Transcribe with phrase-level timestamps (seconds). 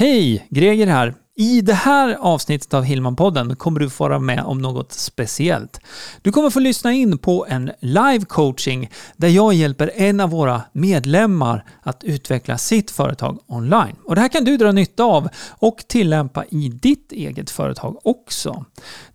[0.00, 0.46] Hej!
[0.50, 1.14] Greger här.
[1.36, 5.80] I det här avsnittet av Hillman-podden kommer du få vara med om något speciellt.
[6.22, 10.62] Du kommer få lyssna in på en live coaching där jag hjälper en av våra
[10.72, 13.96] medlemmar att utveckla sitt företag online.
[14.04, 18.64] Och Det här kan du dra nytta av och tillämpa i ditt eget företag också.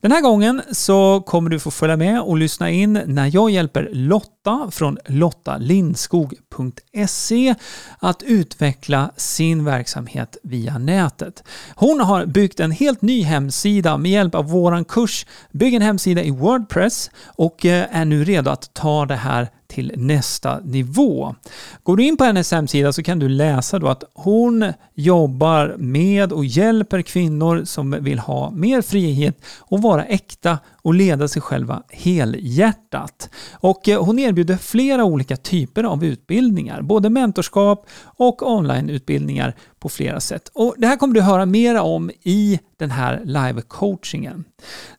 [0.01, 3.89] Den här gången så kommer du få följa med och lyssna in när jag hjälper
[3.93, 4.34] Lotta
[4.71, 7.55] från lottalindskog.se
[7.99, 11.43] att utveckla sin verksamhet via nätet.
[11.75, 16.23] Hon har byggt en helt ny hemsida med hjälp av våran kurs Bygg en hemsida
[16.23, 21.35] i Wordpress och eh, är nu redo att ta det här till nästa nivå.
[21.83, 26.33] Går du in på hennes hemsida så kan du läsa då att hon jobbar med
[26.33, 31.83] och hjälper kvinnor som vill ha mer frihet och vara äkta och leda sig själva
[31.89, 33.29] helhjärtat.
[33.53, 40.19] Och eh, hon erbjuder flera olika typer av utbildningar, både mentorskap och onlineutbildningar på flera
[40.19, 40.51] sätt.
[40.53, 44.43] Och det här kommer du höra mera om i den här live-coachingen.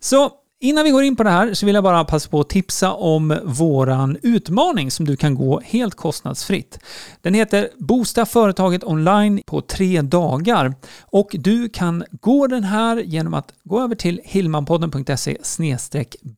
[0.01, 2.49] Så Innan vi går in på det här så vill jag bara passa på att
[2.49, 6.79] tipsa om våran utmaning som du kan gå helt kostnadsfritt.
[7.23, 13.35] Den heter Boosta företaget online på tre dagar och du kan gå den här genom
[13.35, 15.37] att gå över till hillmanpodden.se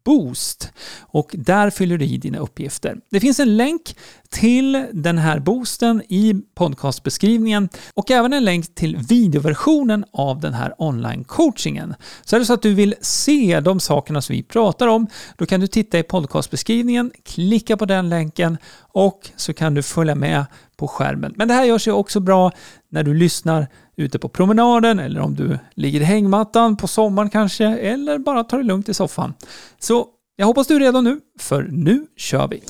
[0.04, 2.96] boost och där fyller du i dina uppgifter.
[3.10, 3.96] Det finns en länk
[4.30, 10.74] till den här boosten i podcastbeskrivningen och även en länk till videoversionen av den här
[10.78, 11.94] online-coachingen.
[12.24, 15.06] Så är det så att du vill se de sakerna som vi pratar om,
[15.36, 20.14] då kan du titta i podcastbeskrivningen, klicka på den länken och så kan du följa
[20.14, 20.44] med
[20.76, 21.32] på skärmen.
[21.36, 22.52] Men det här görs ju också bra
[22.90, 27.66] när du lyssnar ute på promenaden eller om du ligger i hängmattan på sommaren kanske
[27.66, 29.34] eller bara tar det lugnt i soffan.
[29.78, 30.06] Så
[30.36, 32.62] jag hoppas du är redo nu, för nu kör vi!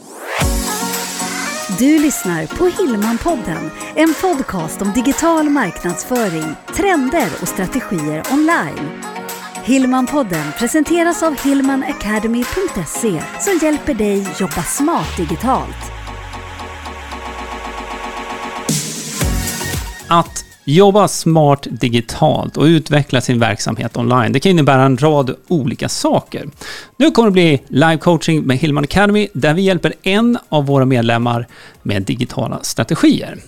[1.76, 9.02] Du lyssnar på Hillmanpodden, en podcast om digital marknadsföring, trender och strategier online.
[9.64, 15.92] Hillmanpodden presenteras av hillmanacademy.se som hjälper dig jobba smart digitalt.
[20.08, 25.88] Att jobba smart digitalt och utveckla sin verksamhet online, det kan innebära en rad olika
[25.88, 26.48] saker.
[26.96, 30.84] Nu kommer det bli live coaching med Hillman Academy, där vi hjälper en av våra
[30.84, 31.46] medlemmar
[31.82, 33.38] med digitala strategier.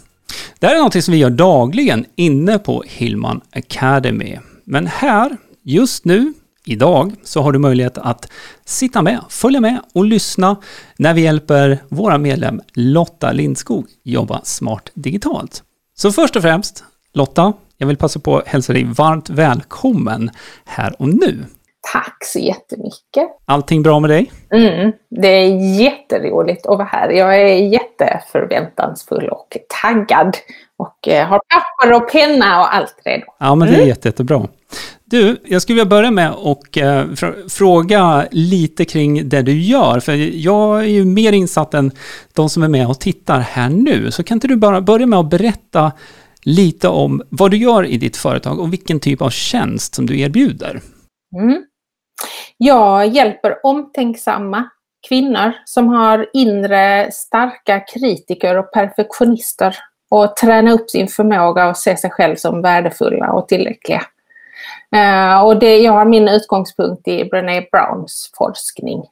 [0.58, 4.38] Det här är något som vi gör dagligen inne på Hillman Academy.
[4.64, 6.32] Men här, just nu,
[6.64, 8.28] idag, så har du möjlighet att
[8.64, 10.56] sitta med, följa med och lyssna
[10.96, 15.62] när vi hjälper våra medlem Lotta Lindskog jobba smart digitalt.
[15.96, 20.30] Så först och främst, Lotta, jag vill passa på att hälsa dig varmt välkommen
[20.64, 21.44] här och nu.
[21.92, 23.28] Tack så jättemycket.
[23.44, 24.32] Allting bra med dig?
[24.54, 27.10] Mm, det är jätteroligt att vara här.
[27.10, 30.36] Jag är jätteförväntansfull och taggad.
[30.76, 33.24] Och eh, har papper och penna och allt redo.
[33.38, 33.88] Ja, men det är mm.
[33.88, 34.48] jätte, jättebra.
[35.04, 37.04] Du, jag skulle vilja börja med att eh,
[37.48, 40.00] fråga lite kring det du gör.
[40.00, 41.90] För jag är ju mer insatt än
[42.32, 44.10] de som är med och tittar här nu.
[44.10, 45.92] Så kan inte du bara börja med att berätta
[46.42, 50.20] lite om vad du gör i ditt företag och vilken typ av tjänst som du
[50.20, 50.80] erbjuder?
[51.36, 51.64] Mm.
[52.56, 54.68] Jag hjälper omtänksamma
[55.08, 59.76] kvinnor som har inre starka kritiker och perfektionister
[60.10, 64.02] och träna upp sin förmåga att se sig själv som värdefulla och tillräckliga.
[64.96, 69.02] Eh, och det, jag har min utgångspunkt i Brené Browns forskning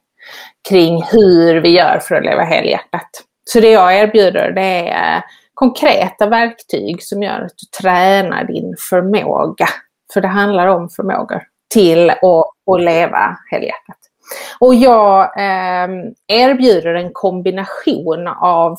[0.69, 3.09] kring hur vi gör för att leva helhjärtat.
[3.45, 5.23] Så det jag erbjuder det är
[5.59, 9.67] konkreta verktyg som gör att du tränar din förmåga,
[10.13, 11.41] för det handlar om förmågor,
[11.73, 12.21] till att,
[12.71, 13.97] att leva helhjärtat.
[14.59, 15.89] Och jag eh,
[16.27, 18.77] erbjuder en kombination av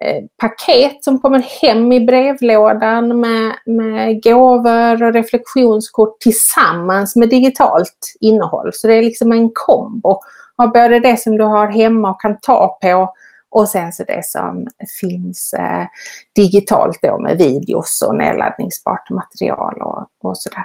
[0.00, 8.16] eh, paket som kommer hem i brevlådan med, med gåvor och reflektionskort tillsammans med digitalt
[8.20, 8.70] innehåll.
[8.72, 10.20] Så det är liksom en kombo
[10.56, 13.12] av både det som du har hemma och kan ta på
[13.50, 14.66] och sen så det som
[15.00, 15.86] finns eh,
[16.34, 20.64] digitalt då med videos och nedladdningsbart material och, och sådär.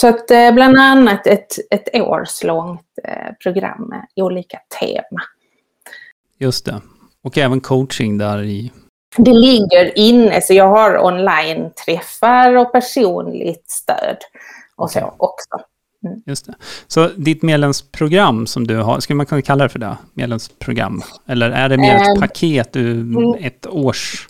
[0.00, 5.22] Så att eh, bland annat ett, ett årslångt eh, program med olika tema.
[6.38, 6.80] Just det.
[7.22, 8.72] Och även coaching där i?
[9.16, 14.16] Det ligger inne, så jag har online-träffar och personligt stöd
[14.76, 15.60] och så också.
[16.06, 16.22] Mm.
[16.26, 16.54] Just det.
[16.86, 19.96] Så ditt medlemsprogram som du har, skulle man kunna kalla det för det?
[20.14, 21.02] Medlemsprogram?
[21.26, 23.34] Eller är det mer ett um, paket, mm.
[23.40, 24.28] ett års...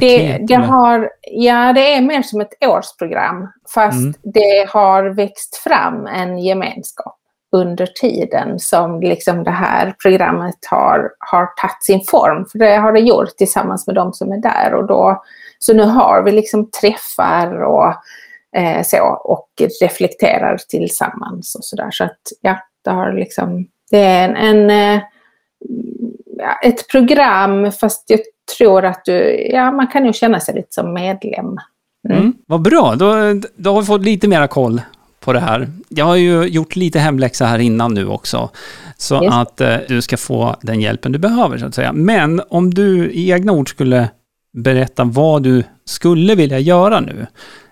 [0.00, 3.48] Det, det har, ja, det är mer som ett årsprogram.
[3.74, 4.14] Fast mm.
[4.22, 7.18] det har växt fram en gemenskap
[7.52, 12.46] under tiden som liksom det här programmet har, har tagit sin form.
[12.52, 14.74] För det har det gjort tillsammans med de som är där.
[14.74, 15.22] Och då,
[15.58, 17.94] så nu har vi liksom träffar och
[18.56, 19.48] eh, så, och
[19.80, 21.90] reflekterar tillsammans och sådär.
[21.90, 25.02] Så att ja, det har liksom, det är en, en eh,
[26.62, 28.20] ett program fast jag
[28.58, 31.46] tror att du, ja man kan ju känna sig lite som medlem.
[32.08, 32.18] Mm.
[32.18, 33.14] Mm, vad bra, då,
[33.56, 34.80] då har vi fått lite mera koll
[35.20, 35.68] på det här.
[35.88, 38.50] Jag har ju gjort lite hemläxa här innan nu också.
[38.96, 39.34] Så yes.
[39.34, 41.92] att eh, du ska få den hjälpen du behöver så att säga.
[41.92, 44.08] Men om du i egna ord skulle
[44.52, 47.26] berätta vad du skulle vilja göra nu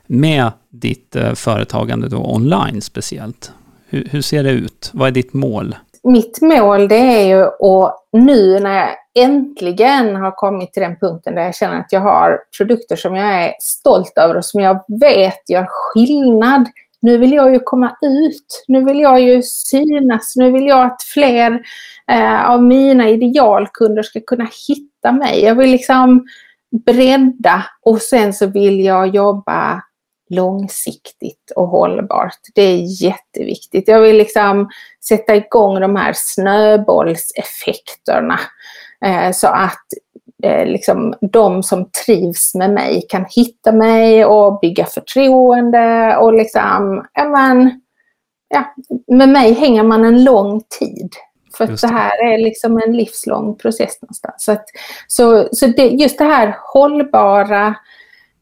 [0.06, 3.52] med ditt eh, företagande då online speciellt.
[3.88, 4.90] Hur, hur, ser det ut?
[4.92, 5.74] Vad är ditt mål?
[6.02, 8.88] Mitt mål det är ju att nu när jag
[9.24, 13.44] äntligen har kommit till den punkten där jag känner att jag har produkter som jag
[13.44, 16.68] är stolt över och som jag vet gör skillnad.
[17.02, 21.02] Nu vill jag ju komma ut, nu vill jag ju synas, nu vill jag att
[21.02, 21.60] fler
[22.10, 25.44] eh, av mina idealkunder ska kunna hitta mig.
[25.44, 26.26] Jag vill liksom
[26.86, 29.82] bredda och sen så vill jag jobba
[30.28, 32.38] långsiktigt och hållbart.
[32.54, 33.88] Det är jätteviktigt.
[33.88, 34.68] Jag vill liksom
[35.08, 38.40] sätta igång de här snöbollseffekterna
[39.04, 39.86] eh, så att
[40.42, 47.06] eh, liksom de som trivs med mig kan hitta mig och bygga förtroende och liksom,
[47.12, 47.80] ja men,
[48.48, 48.74] ja,
[49.06, 51.10] med mig hänger man en lång tid.
[51.56, 51.80] För det.
[51.80, 51.88] det.
[51.88, 54.44] här är liksom en livslång process någonstans.
[54.44, 54.64] Så, att,
[55.06, 57.74] så, så det, just det här hållbara,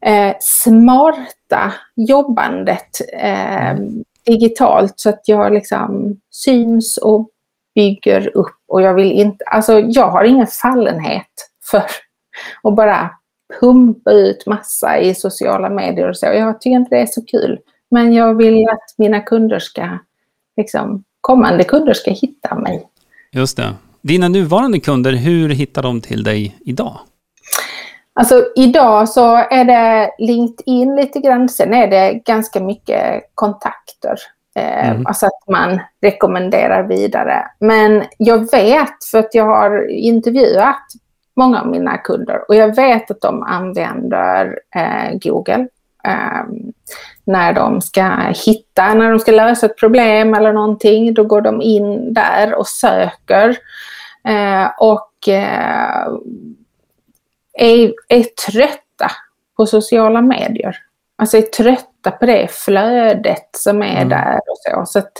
[0.05, 4.03] eh, smarta jobbandet eh, mm.
[4.25, 7.29] digitalt så att jag liksom syns och
[7.75, 11.83] bygger upp och jag vill inte, alltså jag har ingen fallenhet för
[12.63, 13.09] att bara
[13.59, 16.25] pumpa ut massa i sociala medier och så.
[16.25, 17.59] Jag tycker inte det är så kul.
[17.91, 19.99] Men jag vill att mina kunder ska,
[20.57, 22.87] liksom, kommande kunder ska hitta mig.
[23.31, 23.75] Just det.
[24.01, 26.99] Dina nuvarande kunder, hur hittar de till dig idag?
[28.19, 34.17] Alltså idag så är det LinkedIn lite grann, sen är det ganska mycket kontakter.
[34.55, 35.05] Eh, mm.
[35.05, 37.47] Alltså att man rekommenderar vidare.
[37.59, 40.81] Men jag vet, för att jag har intervjuat
[41.35, 45.67] många av mina kunder och jag vet att de använder eh, Google
[46.03, 46.45] eh,
[47.23, 48.11] när de ska
[48.45, 51.13] hitta, när de ska lösa ett problem eller någonting.
[51.13, 53.57] Då går de in där och söker.
[54.27, 56.07] Eh, och eh,
[57.57, 59.11] är, är trötta
[59.57, 60.77] på sociala medier.
[61.17, 64.09] Alltså är trötta på det flödet som är mm.
[64.09, 64.83] där och så.
[64.85, 65.11] så att,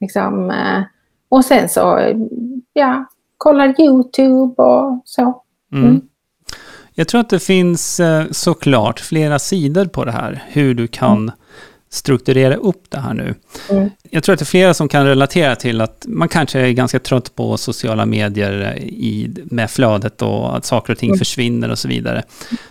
[0.00, 0.82] liksom, eh,
[1.28, 2.14] och sen så,
[2.72, 3.06] ja,
[3.38, 5.42] kollar YouTube och så.
[5.72, 5.88] Mm.
[5.88, 6.00] Mm.
[6.94, 11.18] Jag tror att det finns eh, såklart flera sidor på det här, hur du kan
[11.18, 11.32] mm.
[11.92, 13.34] Strukturera upp det här nu.
[13.70, 13.90] Mm.
[14.10, 16.98] Jag tror att det är flera som kan relatera till att man kanske är ganska
[16.98, 21.18] trött på sociala medier i, med flödet och att saker och ting mm.
[21.18, 22.22] försvinner och så vidare.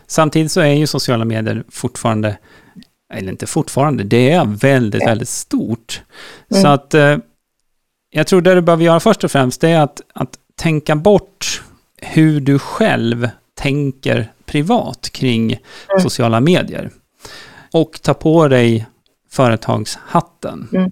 [0.08, 2.38] Samtidigt så är ju sociala medier fortfarande,
[3.14, 6.02] eller inte fortfarande, det är väldigt, väldigt stort.
[6.52, 6.64] Mm.
[6.64, 7.18] Så att eh,
[8.10, 11.62] jag tror det du behöver göra först och främst, det är att, att tänka bort
[11.98, 16.02] hur du själv tänker privat kring mm.
[16.04, 16.90] sociala medier.
[17.72, 18.86] Och ta på dig
[19.32, 20.68] företagshatten.
[20.74, 20.92] Mm.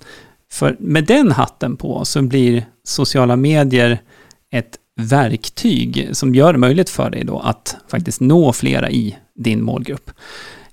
[0.52, 4.02] För med den hatten på så blir sociala medier
[4.52, 9.64] ett verktyg som gör det möjligt för dig då att faktiskt nå flera i din
[9.64, 10.12] målgrupp.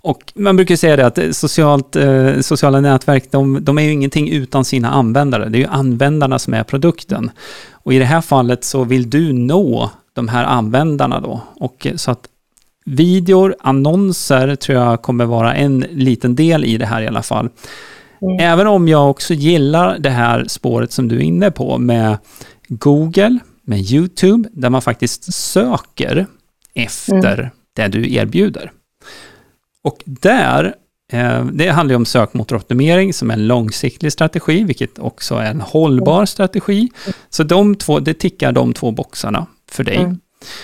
[0.00, 4.30] Och man brukar säga det att socialt, eh, sociala nätverk, de, de, är ju ingenting
[4.30, 5.48] utan sina användare.
[5.48, 7.30] Det är ju användarna som är produkten.
[7.72, 11.40] Och i det här fallet så vill du nå de här användarna då.
[11.54, 12.28] Och så att
[12.86, 17.48] videor, annonser tror jag kommer vara en liten del i det här i alla fall.
[18.22, 18.52] Mm.
[18.52, 22.18] Även om jag också gillar det här spåret som du är inne på med
[22.68, 26.26] Google, med YouTube, där man faktiskt söker
[26.74, 27.50] efter mm.
[27.74, 28.72] det du erbjuder.
[29.82, 30.74] Och där,
[31.12, 35.60] eh, det handlar ju om sökmotoroptimering som är en långsiktig strategi, vilket också är en
[35.60, 36.26] hållbar mm.
[36.26, 36.88] strategi.
[37.30, 39.96] Så de två, det tickar de två boxarna för dig.
[39.96, 40.18] Mm.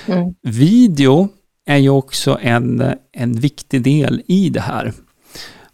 [0.07, 0.35] Mm.
[0.43, 1.29] Video
[1.67, 4.93] är ju också en, en viktig del i det här.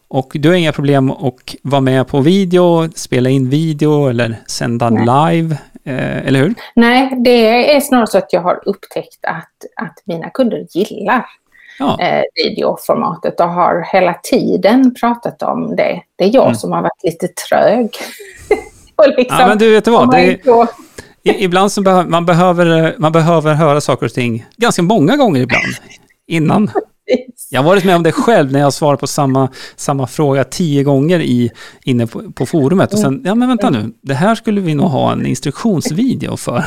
[0.09, 4.91] Och du har inga problem att vara med på video, spela in video eller sända
[4.91, 5.03] Nej.
[5.03, 6.55] live, eh, eller hur?
[6.75, 11.27] Nej, det är snarare så att jag har upptäckt att, att mina kunder gillar
[11.79, 12.01] ja.
[12.01, 16.03] eh, videoformatet och har hela tiden pratat om det.
[16.17, 16.55] Det är jag mm.
[16.55, 17.91] som har varit lite trög.
[19.17, 20.67] liksom, ja, men du vet vad, det är,
[21.39, 25.75] ibland så behöver man, behöver, man behöver höra saker och ting ganska många gånger ibland
[26.27, 26.71] innan.
[27.51, 30.83] Jag har varit med om det själv när jag svarar på samma, samma fråga tio
[30.83, 31.51] gånger i,
[31.85, 32.93] inne på, på forumet.
[32.93, 36.65] Och sen, ja men vänta nu, det här skulle vi nog ha en instruktionsvideo för.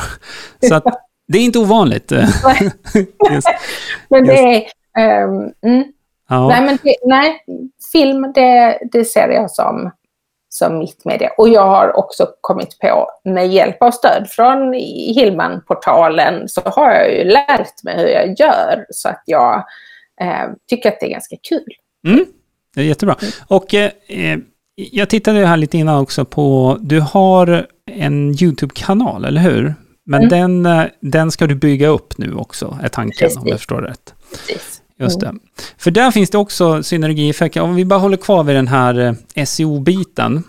[0.68, 0.84] Så att,
[1.28, 2.10] det är inte ovanligt.
[4.08, 5.24] men det är...
[5.24, 5.84] Um, mm.
[6.28, 6.48] Ja.
[6.48, 7.44] Nej, men det, nej,
[7.92, 9.90] film det, det ser jag som,
[10.52, 11.30] som mitt media.
[11.38, 14.72] Och jag har också kommit på, med hjälp av stöd från
[15.14, 19.64] Hillman-portalen, så har jag ju lärt mig hur jag gör så att jag
[20.20, 21.74] eh, tycker att det är ganska kul.
[22.06, 22.26] Mm,
[22.74, 23.16] det är jättebra.
[23.20, 23.32] Mm.
[23.48, 24.38] Och eh, eh
[24.74, 29.74] jag tittade här lite innan också på, du har en YouTube-kanal, eller hur?
[30.04, 30.62] Men mm.
[30.62, 33.38] den, eh, den ska du bygga upp nu också, är tanken, Precis.
[33.38, 34.14] om jag förstår rätt.
[34.30, 34.71] Precis.
[35.02, 35.34] Just mm.
[35.34, 35.62] det.
[35.78, 37.60] För där finns det också synergieffekter.
[37.60, 40.42] Om vi bara håller kvar vid den här eh, SEO-biten,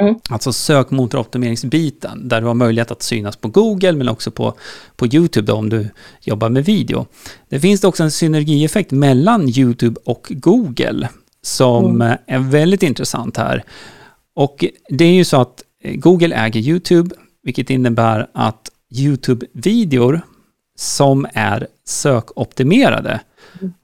[0.00, 0.14] mm.
[0.30, 4.54] alltså sökmotoroptimeringsbiten, där du har möjlighet att synas på Google, men också på,
[4.96, 5.88] på YouTube då, om du
[6.20, 7.06] jobbar med video.
[7.48, 11.08] Det finns också en synergieffekt mellan YouTube och Google,
[11.42, 12.18] som mm.
[12.26, 13.64] är väldigt intressant här.
[14.34, 20.20] Och det är ju så att eh, Google äger YouTube, vilket innebär att YouTube-videor
[20.78, 23.20] som är sökoptimerade.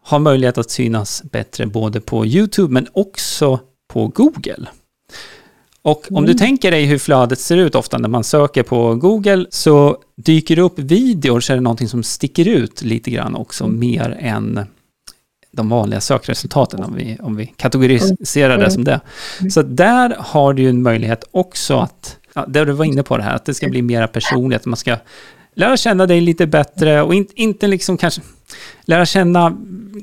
[0.02, 4.66] Har möjlighet att synas bättre både på YouTube men också på Google.
[5.82, 6.26] Och om mm.
[6.26, 10.56] du tänker dig hur flödet ser ut ofta när man söker på Google så dyker
[10.56, 13.78] det upp videor så är det någonting som sticker ut lite grann också mm.
[13.78, 14.60] mer än
[15.52, 18.70] de vanliga sökresultaten om vi, om vi kategoriserar det mm.
[18.70, 19.00] som det.
[19.40, 19.50] Mm.
[19.50, 23.16] Så där har du ju en möjlighet också att, ja, där du var inne på
[23.16, 24.96] det här, att det ska bli mera personligt, man ska
[25.54, 28.22] lära känna dig lite bättre och in, inte liksom kanske
[28.84, 29.56] lära känna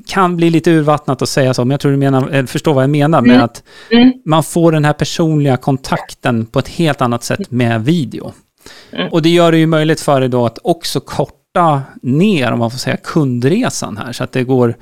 [0.06, 2.82] kan bli lite urvattnat att säga så, men jag tror du menar, eh, förstår vad
[2.82, 3.44] jag menar med mm.
[3.44, 4.12] att mm.
[4.24, 8.32] man får den här personliga kontakten på ett helt annat sätt med video.
[8.92, 9.12] Mm.
[9.12, 12.70] Och det gör det ju möjligt för dig då att också korta ner, om man
[12.70, 14.74] får säga, kundresan här, så att det går,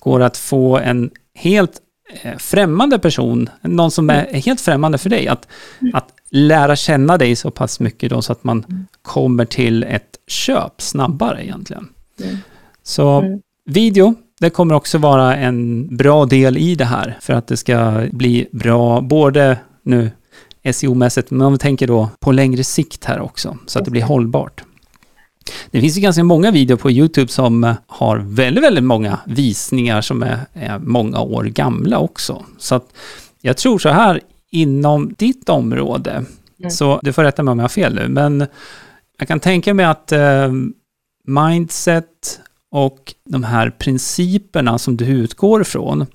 [0.00, 1.72] går att få en helt
[2.22, 4.42] eh, främmande person, någon som är mm.
[4.42, 5.48] helt främmande för dig, att,
[5.80, 5.94] mm.
[5.94, 8.86] att lära känna dig så pass mycket då så att man mm.
[9.02, 11.88] kommer till ett köp snabbare egentligen.
[12.22, 12.36] Mm.
[12.88, 13.40] Så mm.
[13.64, 18.06] video, det kommer också vara en bra del i det här för att det ska
[18.12, 20.10] bli bra både nu
[20.64, 24.02] SEO-mässigt, men om vi tänker då på längre sikt här också, så att det blir
[24.02, 24.64] hållbart.
[25.70, 30.22] Det finns ju ganska många videor på YouTube som har väldigt, väldigt många visningar som
[30.22, 32.44] är, är många år gamla också.
[32.58, 32.92] Så att
[33.40, 36.24] jag tror så här, inom ditt område,
[36.58, 36.70] mm.
[36.70, 38.46] så du får rätta mig om jag har fel nu, men
[39.18, 40.52] jag kan tänka mig att eh,
[41.26, 46.06] mindset och de här principerna som du utgår ifrån,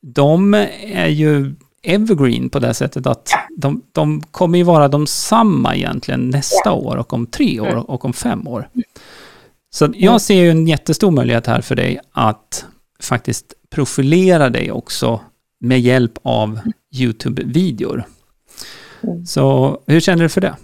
[0.00, 0.54] de
[0.94, 6.30] är ju evergreen på det sättet att de, de kommer ju vara de samma egentligen
[6.30, 8.68] nästa år och om tre år och om fem år.
[9.70, 12.66] Så jag ser ju en jättestor möjlighet här för dig att
[13.02, 15.20] faktiskt profilera dig också
[15.60, 16.60] med hjälp av
[16.94, 18.04] YouTube-videor.
[19.26, 20.56] Så hur känner du för det?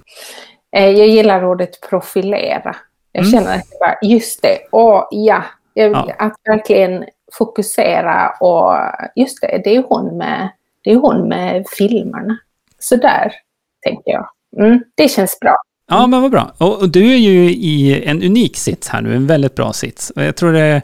[0.76, 2.76] Eh, jag gillar ordet profilera.
[3.16, 3.32] Jag mm.
[3.32, 5.44] känner att bara, just det, och ja,
[5.74, 7.04] ja, att verkligen
[7.38, 8.76] fokusera och
[9.16, 10.48] just det, det är hon med,
[10.84, 12.38] det är hon med filmerna.
[12.78, 13.32] Så där
[13.86, 14.28] tänker jag.
[14.58, 15.56] Mm, det känns bra.
[15.88, 16.52] Ja, men vad bra.
[16.58, 20.10] Och, och, du är ju i en unik sits här nu, en väldigt bra sits.
[20.10, 20.82] Och jag tror det är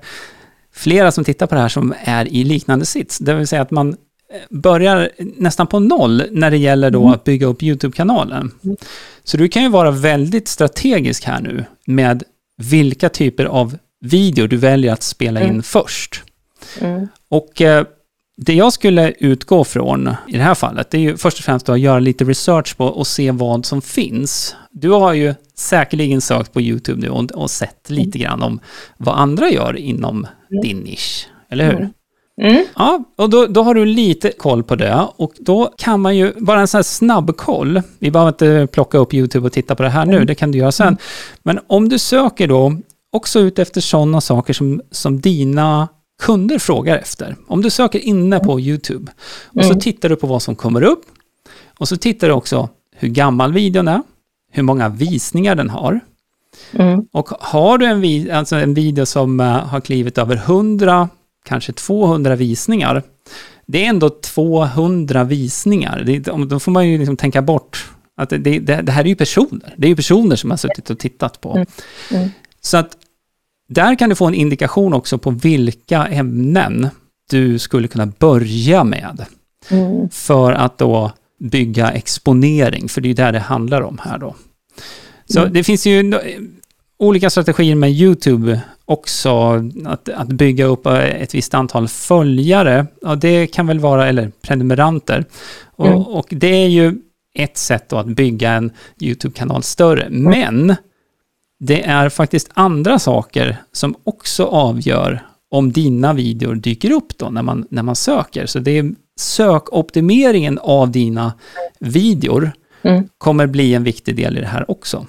[0.73, 3.19] flera som tittar på det här som är i liknande sits.
[3.19, 3.97] Det vill säga att man
[4.51, 7.13] börjar nästan på noll när det gäller då mm.
[7.13, 8.51] att bygga upp YouTube-kanalen.
[8.65, 8.77] Mm.
[9.25, 12.23] Så du kan ju vara väldigt strategisk här nu med
[12.57, 15.63] vilka typer av video du väljer att spela in mm.
[15.63, 16.23] först.
[16.81, 17.09] Mm.
[17.29, 17.85] Och eh,
[18.37, 21.69] det jag skulle utgå från i det här fallet, det är ju först och främst
[21.69, 24.57] att göra lite research på och se vad som finns.
[24.71, 28.29] Du har ju säkerligen sökt på YouTube nu och, och sett lite mm.
[28.29, 28.61] grann om
[28.97, 30.63] vad andra gör inom mm.
[30.63, 31.91] din nisch, eller hur?
[32.41, 32.65] Mm.
[32.77, 36.33] Ja, och då, då har du lite koll på det och då kan man ju,
[36.37, 39.83] bara en sån här snabb koll, vi behöver inte plocka upp YouTube och titta på
[39.83, 40.27] det här nu, mm.
[40.27, 40.97] det kan du göra sen.
[41.43, 42.77] Men om du söker då
[43.13, 45.89] också ut efter sådana saker som, som dina
[46.23, 47.37] kunder frågar efter.
[47.47, 49.13] Om du söker inne på YouTube
[49.47, 49.81] och så mm.
[49.81, 51.05] tittar du på vad som kommer upp
[51.79, 54.03] och så tittar du också hur gammal videon är,
[54.53, 56.01] hur många visningar den har.
[56.73, 57.07] Mm.
[57.13, 61.09] Och har du en, alltså en video som uh, har klivit över 100
[61.45, 63.03] kanske 200 visningar.
[63.67, 66.03] Det är ändå 200 visningar.
[66.07, 66.19] Det,
[66.49, 69.75] då får man ju liksom tänka bort att det, det, det, här är ju personer.
[69.77, 71.53] Det är ju personer som har suttit och tittat på.
[71.53, 71.67] Mm.
[72.11, 72.31] Mm.
[72.61, 72.97] Så att
[73.69, 76.89] där kan du få en indikation också på vilka ämnen
[77.31, 79.25] du skulle kunna börja med.
[79.71, 80.09] Mm.
[80.11, 84.35] För att då bygga exponering, för det är ju där det handlar om här då.
[85.27, 85.53] Så mm.
[85.53, 86.15] det finns ju
[86.99, 93.47] olika strategier med YouTube också, att, att bygga upp ett visst antal följare, ja, det
[93.47, 95.25] kan väl vara, eller prenumeranter.
[95.77, 95.99] Och, mm.
[95.99, 96.95] och det är ju
[97.35, 100.07] ett sätt att bygga en YouTube-kanal större.
[100.11, 100.75] Men
[101.61, 107.43] det är faktiskt andra saker som också avgör om dina videor dyker upp då när
[107.43, 108.47] man, när man söker.
[108.47, 111.33] Så det är sökoptimeringen av dina
[111.81, 113.09] videor Mm.
[113.19, 115.07] kommer bli en viktig del i det här också.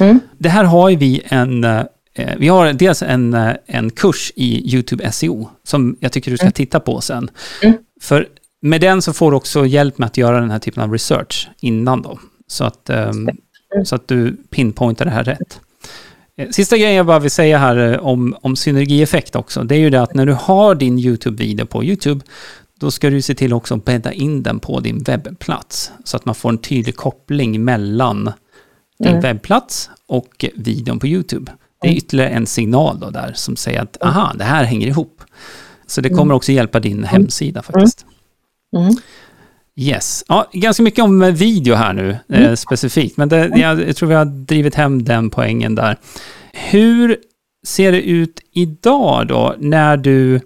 [0.00, 0.20] Mm.
[0.38, 1.82] Det här har ju vi en, eh,
[2.38, 6.50] vi har dels en, eh, en kurs i YouTube SEO som jag tycker du ska
[6.50, 7.30] titta på sen.
[7.62, 7.76] Mm.
[8.00, 8.28] För
[8.62, 11.48] med den så får du också hjälp med att göra den här typen av research
[11.60, 12.18] innan då.
[12.46, 13.28] Så att, ehm,
[13.74, 13.84] Mm.
[13.86, 15.60] så att du pinpointar det här rätt.
[16.36, 19.78] Eh, Sista grejen jag bara vill säga här eh, om, om synergieffekt också, det är
[19.78, 22.20] ju det att när du har din YouTube-video på YouTube,
[22.80, 26.24] då ska du se till också att bädda in den på din webbplats, så att
[26.24, 28.32] man får en tydlig koppling mellan
[28.98, 29.20] din Mm.
[29.20, 31.52] webbplats och videon på YouTube.
[31.80, 35.22] Det är ytterligare en signal då där som säger att aha, det här hänger ihop.
[35.86, 38.06] Så det kommer också hjälpa din hemsida faktiskt.
[38.76, 38.94] Mm.
[39.76, 40.24] Yes.
[40.28, 44.14] Ja, ganska mycket om eh, video här nu eh, specifikt, men det, jag, tror vi
[44.14, 45.96] har drivit hem den poängen där.
[46.52, 47.16] Hur
[47.66, 50.40] ser det ut idag då när du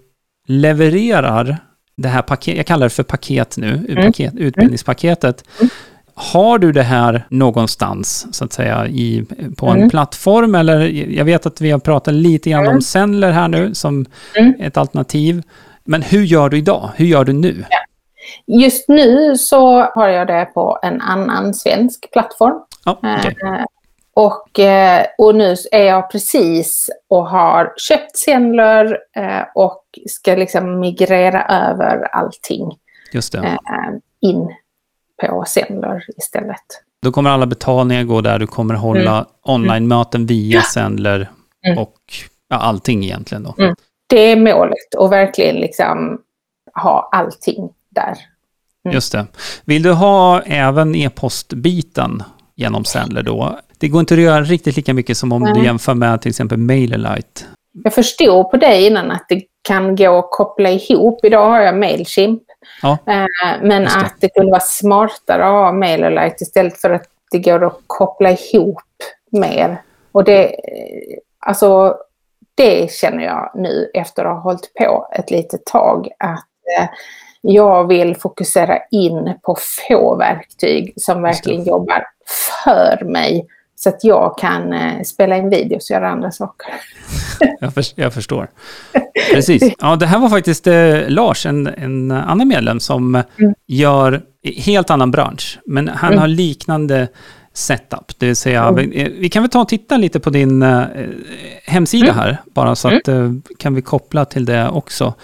[0.46, 1.58] levererar
[1.96, 5.44] det här paketet, jag kallar det för paket nu, paket, utbildningspaketet.
[6.14, 9.24] Har du det här någonstans, så att säga, i,
[9.56, 9.90] på en Mm.
[9.90, 10.54] plattform?
[10.54, 10.80] Eller
[11.16, 14.54] jag vet att vi har pratat lite grann om Sendler här nu som Mm.
[14.60, 15.42] ett alternativ.
[15.84, 16.90] Men hur gör du idag?
[16.96, 17.64] Hur gör du nu?
[18.46, 22.60] Just nu så har jag det på en annan svensk plattform.
[22.84, 23.36] Ja, okej.
[23.44, 23.64] Eh,
[24.14, 30.80] Och, eh, och nu är jag precis och har köpt Sendler eh, och ska liksom
[30.80, 32.70] migrera över allting
[33.12, 33.38] Just det.
[33.38, 33.58] eh,
[34.20, 34.48] in
[35.28, 36.62] på Sendler istället.
[37.02, 41.28] Då kommer alla betalningar gå där, du kommer hålla online-möten via Sendler
[41.66, 41.78] Mm.
[41.78, 41.96] och
[42.48, 43.54] ja, allting egentligen då.
[43.58, 43.74] Mm.
[44.08, 46.20] Det är målet och verkligen liksom
[46.82, 48.14] ha allting där.
[48.84, 48.94] Mm.
[48.94, 49.26] Just det.
[49.64, 52.22] Vill du ha även e-postbiten
[52.54, 53.58] genom Sendler då?
[53.78, 55.64] Det går inte att göra riktigt lika mycket som om du Nej.
[55.64, 57.42] jämför med till exempel MailerLite.
[57.84, 61.24] Jag förstod på dig innan att det kan gå att koppla ihop.
[61.24, 62.42] Idag har jag Mailchimp.
[62.82, 62.98] Ja.
[63.06, 63.88] Eh, Men det.
[63.88, 68.30] att det kunde vara smartare att ha MailerLite istället för att det går att koppla
[68.30, 68.82] ihop
[69.30, 69.82] mer.
[70.12, 71.96] Och det, eh, alltså,
[72.54, 76.08] det känner jag nu efter att ha hållit på ett litet tag.
[76.18, 76.88] Att eh,
[77.40, 79.56] jag vill fokusera in på
[79.88, 82.06] få verktyg som verkligen jobbar
[82.64, 83.46] för mig.
[83.82, 86.66] Så att jag kan eh, spela in videos och göra andra saker.
[87.60, 88.48] Jag, för, jag förstår.
[89.34, 89.74] Precis.
[89.78, 93.54] Ja, det här var faktiskt eh, Lars, en, en annan medlem, som Mm.
[93.66, 94.22] gör
[94.56, 95.58] helt annan bransch.
[95.66, 96.20] Men han Mm.
[96.20, 97.08] har liknande
[97.54, 98.18] setup.
[98.18, 98.90] Det vill säga, Mm.
[98.90, 100.82] vi, eh, vi kan väl ta och titta lite på din eh,
[101.64, 102.18] hemsida Mm.
[102.18, 105.14] här, bara så att eh, kan vi koppla till det också.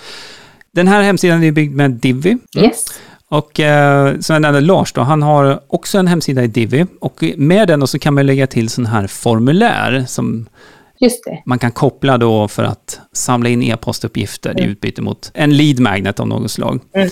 [0.73, 2.39] Den här hemsidan är byggd med Divi.
[2.57, 2.85] Yes.
[3.31, 6.87] Och eh, som jag nämnde, Lars då, han har också en hemsida i Divi.
[7.01, 10.49] Och med den så kan man lägga till sådana här formulär som
[11.47, 14.71] man kan koppla då för att samla in e-postuppgifter i Mm.
[14.71, 16.81] utbyte mot en lead magnet av något slag.
[16.95, 17.09] Mm.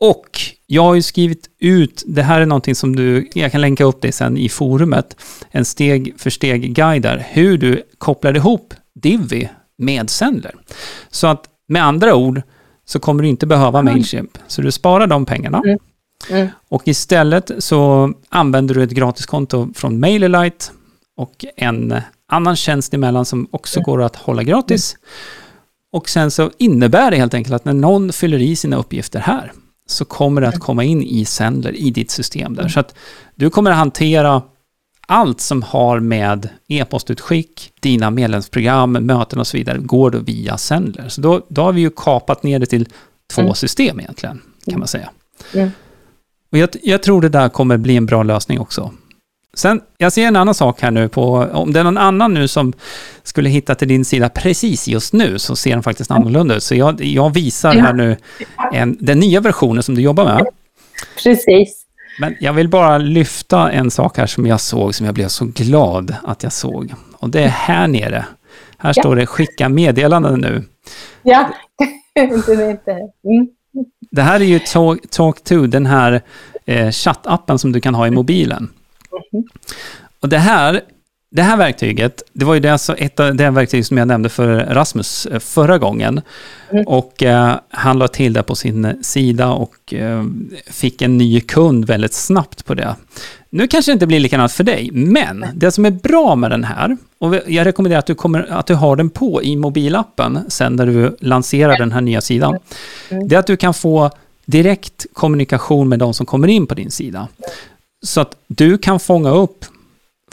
[0.00, 3.84] Och jag har ju skrivit ut, det här är någonting som du, jag kan länka
[3.84, 5.16] upp det sen i forumet,
[5.50, 10.54] en steg för steg guide där, hur du kopplar ihop Divi med Sendler.
[11.10, 12.42] Så att med andra ord
[12.90, 15.62] så kommer du inte behöva Mailchimp, så du sparar de pengarna.
[15.64, 15.78] Mm.
[16.30, 16.48] Mm.
[16.68, 20.66] Och istället så använder du ett gratiskonto från MailerLite
[21.16, 24.96] och en annan tjänst emellan som också går att hålla gratis.
[25.92, 29.52] Och sen så innebär det helt enkelt att när någon fyller i sina uppgifter här
[29.86, 32.68] så kommer det att komma in i Sendler i ditt system där.
[32.68, 32.94] Så att
[33.34, 34.42] du kommer att hantera
[35.10, 41.08] allt som har med e-postutskick, dina medlemsprogram, möten och så vidare, går då via Sendler.
[41.08, 42.88] Så då, då har vi ju kapat ner det till
[43.32, 43.54] två Mm.
[43.54, 45.10] system egentligen, kan man säga.
[45.54, 45.70] Mm.
[46.52, 48.92] Och jag, jag tror det där kommer bli en bra lösning också.
[49.54, 52.48] Sen, jag ser en annan sak här nu på, om det är någon annan nu
[52.48, 52.72] som
[53.22, 56.62] skulle hitta till din sida precis just nu, så ser den faktiskt annorlunda ut.
[56.62, 58.16] Så jag, jag visar här nu
[58.72, 60.46] en, den nya versionen som du jobbar med.
[61.22, 61.79] Precis.
[62.20, 65.44] Men jag vill bara lyfta en sak här som jag såg, som jag blev så
[65.44, 66.94] glad att jag såg.
[67.14, 68.24] Och det är här nere.
[68.78, 69.02] Här Ja.
[69.02, 70.64] står det skicka meddelanden nu.
[71.22, 71.50] Ja,
[72.14, 72.90] det är inte...
[72.92, 73.48] Mm.
[74.10, 76.22] Det här är ju Talk, Talk2, den här
[76.66, 78.70] eh, chattappen som du kan ha i mobilen.
[80.22, 80.80] Och det här,
[81.32, 84.28] det här verktyget, det var ju det, alltså ett av det verktyg som jag nämnde
[84.28, 86.20] för Rasmus eh, förra gången.
[86.70, 86.86] Mm.
[86.86, 90.24] Och eh, han la till det på sin sida och eh,
[90.66, 92.96] fick en ny kund väldigt snabbt på det.
[93.50, 96.64] Nu kanske det inte blir likadant för dig, men det som är bra med den
[96.64, 100.76] här, och jag rekommenderar att du, kommer, att du har den på i mobilappen sen
[100.76, 102.58] när du lanserar den här nya sidan,
[103.10, 103.28] Mm.
[103.28, 104.10] det är att du kan få
[104.46, 107.28] direkt kommunikation med de som kommer in på din sida.
[108.02, 109.64] Så att du kan fånga upp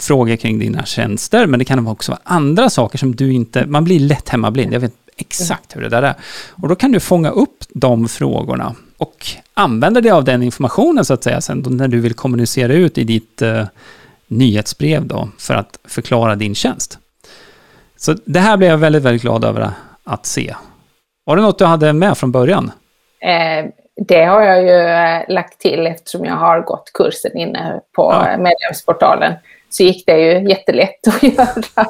[0.02, 3.84] frågor kring dina tjänster, men det kan också vara andra saker som du inte, man
[3.84, 4.74] blir lätt hemmablind.
[4.74, 6.16] Jag vet, exakt hur det där är.
[6.50, 11.14] Och då kan du fånga upp de frågorna och använda dig av den informationen så
[11.14, 13.64] att säga sen när du vill kommunicera ut i ditt eh,
[14.28, 17.00] nyhetsbrev då för att förklara din tjänst.
[17.98, 19.72] Så det här blev jag väldigt, väldigt glad över
[20.04, 20.56] att se.
[21.26, 22.72] Var det något du hade med från början?
[23.22, 23.66] Eh,
[24.08, 28.38] det har jag ju eh, lagt till eftersom jag har gått kursen inne på ja.
[28.38, 29.34] medlemsportalen.
[29.70, 31.88] Så gick det ju jättelätt att göra.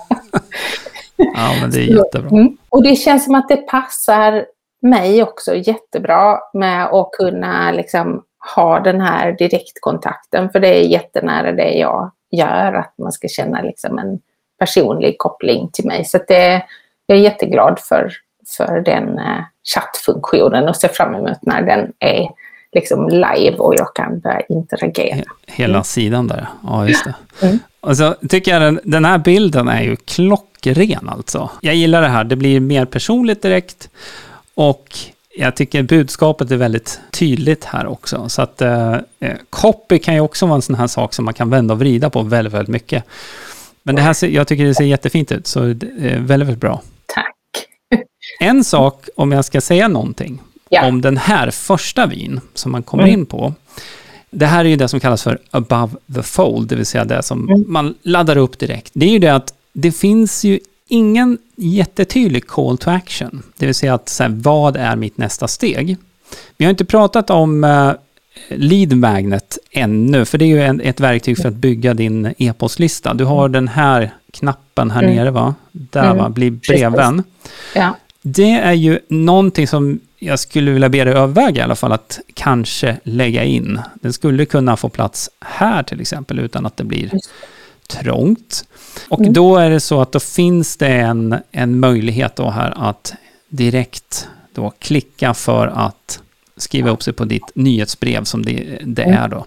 [1.18, 2.30] ja, men det är jättebra.
[2.30, 2.58] Mm.
[2.70, 4.46] Och det känns som att det passar
[4.82, 8.24] mig också jättebra med att kunna liksom
[8.56, 10.50] ha den här direktkontakten.
[10.50, 14.20] För det är jättenära det jag gör, att man ska känna liksom en
[14.60, 16.06] personlig koppling till mig.
[16.06, 16.64] Så det,
[17.06, 18.12] jag är jätteglad för,
[18.58, 22.28] för den eh, chattfunktionen och ser fram emot när den är
[22.72, 25.24] liksom live och jag kan börja interagera.
[25.48, 25.84] Hela mm.
[25.84, 27.16] sidan där, ja just det.
[27.42, 27.60] Mm.
[27.80, 31.50] Och så tycker jag den, den här bilden är ju klockren alltså.
[31.62, 33.90] Jag gillar det här, det blir mer personligt direkt
[34.54, 34.88] och
[35.38, 38.30] jag tycker budskapet är väldigt tydligt här också.
[38.30, 41.34] Så att eh, eh, copy kan ju också vara en sån här sak som man
[41.34, 43.04] kan vända och vrida på väldigt, väldigt mycket.
[43.84, 46.62] Men det här ser, jag tycker det ser jättefint ut, så det är väldigt, väldigt
[46.62, 46.82] bra.
[47.06, 47.36] Tack.
[48.40, 50.88] En sak, om jag ska säga någonting, ja.
[50.88, 53.20] om den här första vin som man kommer mm.
[53.20, 53.54] in på.
[54.30, 57.24] Det här är ju det som kallas för above the fold, det vill säga det
[57.24, 57.66] som mm.
[57.68, 58.92] man laddar upp direkt.
[58.94, 63.76] Det är ju det att det finns ju ingen jättetydlig call to action, det vill
[63.76, 65.98] säga att så här, vad är mitt nästa steg?
[66.58, 67.94] Vi har inte pratat om uh,
[68.50, 73.14] lead magnet ännu, för det är ju en, ett verktyg för att bygga din e-postlista.
[73.14, 75.16] Du har den här knappen här mm.
[75.16, 75.56] nere, va?
[75.72, 76.18] Där, mm.
[76.18, 76.30] va?
[76.30, 77.24] Bli brevvän.
[77.76, 77.96] Ja.
[78.30, 82.20] Det är ju någonting som jag skulle vilja be dig överväga i alla fall att
[82.34, 83.82] kanske lägga in.
[83.94, 87.12] Den skulle kunna få plats här till exempel utan att det blir
[87.88, 88.66] trångt.
[89.10, 89.34] Och mm.
[89.34, 93.14] då är det så att då finns det en, en möjlighet då här att
[93.50, 96.20] direkt då klicka för att
[96.58, 99.24] skriva upp sig på ditt nyhetsbrev som det, det mm.
[99.24, 99.46] är då.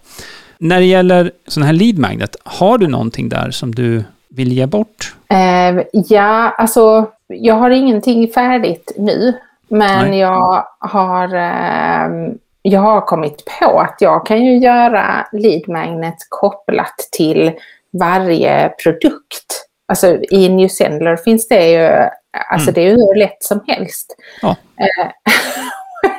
[0.59, 4.67] När det gäller sån här lead magnet, har du någonting där som du vill ge
[4.67, 5.15] bort?
[5.33, 9.35] Uh, ja, alltså jag har ingenting färdigt nu.
[9.69, 10.19] Men Nej.
[10.19, 17.09] jag har, uh, jag har kommit på att jag kan ju göra lead magnet kopplat
[17.13, 17.53] till
[17.93, 19.67] varje produkt.
[19.89, 22.09] Alltså i New Sendler finns det ju,
[22.51, 22.75] alltså mm.
[22.75, 24.17] det är ju hur lätt som helst.
[24.43, 24.49] Ja.
[24.49, 25.11] Uh,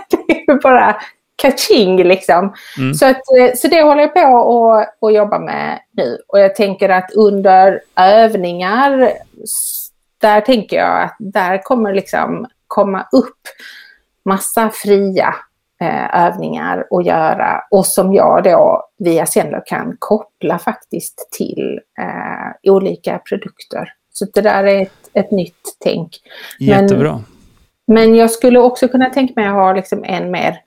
[0.27, 0.95] det är ju bara
[1.41, 2.53] kaching liksom.
[2.77, 2.93] Mm.
[2.93, 6.17] Så, att, eh, så det håller jag på att, att jobba med nu.
[6.27, 9.13] Och jag tänker att under övningar,
[10.21, 13.39] där tänker jag att där kommer liksom komma upp
[14.25, 15.35] massa fria
[15.81, 22.71] eh, övningar att göra och som jag då via Sendler kan koppla faktiskt till eh,
[22.71, 23.93] olika produkter.
[24.13, 26.17] Så det där är ett, ett nytt tänk.
[26.59, 27.23] Jättebra.
[27.85, 30.57] Men, men jag skulle också kunna tänka mig att ha liksom en mer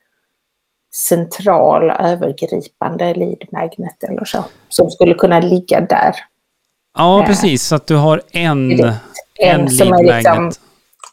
[0.94, 4.44] central övergripande lead magnet eller så.
[4.68, 6.14] Som skulle kunna ligga där.
[6.98, 7.62] Ja, eh, precis.
[7.66, 8.70] Så att du har en,
[9.44, 10.52] en, en som är liksom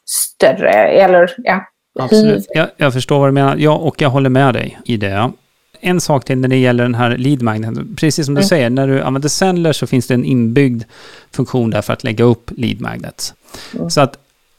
[0.06, 0.72] större.
[0.72, 1.66] Eller, ja.
[2.00, 2.46] Absolut.
[2.50, 3.56] Jag, jag, förstår vad du menar.
[3.56, 5.32] Ja, och jag håller med dig i det.
[5.80, 7.96] En sak till när det gäller den här lead magneten.
[8.00, 8.50] Precis som du mm.
[8.50, 10.84] säger, när du använder Sendler så finns det en inbyggd
[11.32, 13.34] funktion där för att lägga upp lead magnets.
[13.74, 13.90] Mm.
[13.90, 14.18] Så att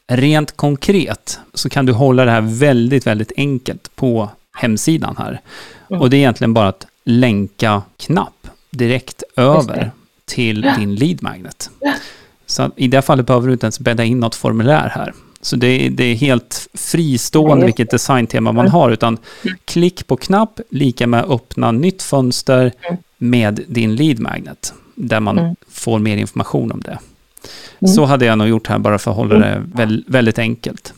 [0.08, 5.40] rent konkret så kan du hålla det här väldigt, väldigt enkelt på hemsidan här.
[5.90, 6.02] Mm.
[6.02, 9.90] Och det är egentligen bara att länka knapp direkt över
[10.24, 11.70] till din lead magnet.
[12.52, 15.12] Så i det fallet behöver du inte ens bädda in något formulär här.
[15.40, 19.18] Så det är, det är helt fristående vilket designtema man har, utan
[19.64, 22.96] klick på knapp lika med öppna nytt fönster mm.
[23.18, 25.56] med din lead magnet, där man mm.
[25.70, 26.98] får mer information om det.
[27.80, 27.94] Mm.
[27.94, 29.62] Så hade jag nog gjort här bara för att hålla det
[30.06, 30.94] väldigt, enkelt.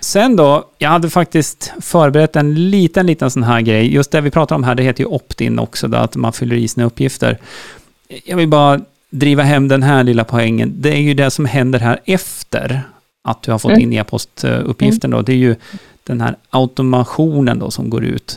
[0.00, 3.94] Sen då, jag hade faktiskt förberett en liten, liten sån här grej.
[3.94, 6.56] Just det vi pratar om här, det heter ju opt-in också, då, att man fyller
[6.56, 7.38] i sina uppgifter.
[8.24, 10.74] Jag vill bara driva hem den här lilla poängen.
[10.76, 12.82] Det är ju det som händer här efter
[13.24, 13.82] att du har fått mm.
[13.82, 15.22] in e-postuppgiften då.
[15.22, 15.56] Det är ju
[16.04, 18.36] den här automationen då som går ut.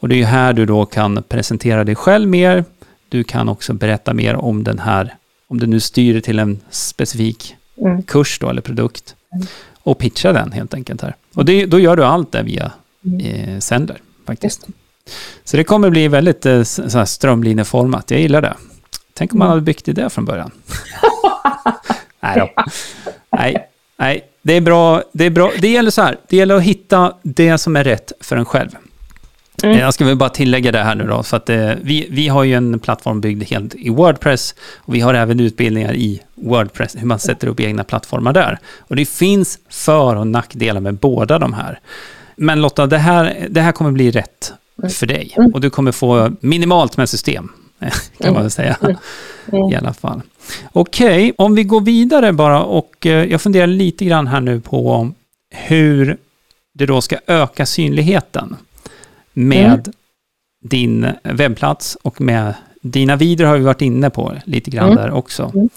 [0.00, 2.64] Och det är ju här du då kan presentera dig själv mer.
[3.08, 5.14] Du kan också berätta mer om den här,
[5.48, 8.02] om du nu styr till en specifik mm.
[8.02, 9.14] kurs då eller produkt.
[9.34, 9.46] Mm
[9.86, 11.16] och pitcha den helt enkelt här.
[11.34, 12.72] Och det, då gör du allt det via
[13.04, 13.20] mm.
[13.20, 14.66] eh, Sender faktiskt.
[15.44, 16.62] Så det kommer bli väldigt eh,
[17.04, 18.10] strömlinjeformat.
[18.10, 18.54] Jag gillar det.
[19.18, 19.50] Tänk om man mm.
[19.50, 20.50] hade byggt det från början.
[22.20, 22.64] nej, då.
[23.30, 25.02] nej, nej, det är bra.
[25.12, 25.50] Det är bra.
[25.60, 26.18] Det gäller så här.
[26.28, 28.70] Det gäller att hitta det som är rätt för en själv.
[29.62, 29.78] Mm.
[29.78, 32.44] Jag ska väl bara tillägga det här nu då, för att eh, vi, vi har
[32.44, 37.06] ju en plattform byggd helt i Wordpress och vi har även utbildningar i Wordpress, hur
[37.06, 38.58] man sätter upp egna plattformar där.
[38.78, 41.80] Och det finns för och nackdelar med båda de här.
[42.36, 44.52] Men Lotta, det här, det här kommer bli rätt
[44.92, 45.34] för dig.
[45.36, 45.50] Mm.
[45.54, 47.52] Och du kommer få minimalt med system,
[48.18, 48.76] kan man väl säga.
[49.52, 49.72] Mm.
[49.72, 50.22] I alla fall.
[50.72, 55.10] Okej, om vi går vidare bara och eh, jag funderar lite grann här nu på
[55.50, 56.16] hur
[56.74, 58.56] det då ska öka synligheten
[59.32, 59.92] med Mm.
[60.64, 64.96] din webbplats och med dina videor har vi varit inne på lite grann Mm.
[64.96, 65.50] där också.
[65.54, 65.68] Mm.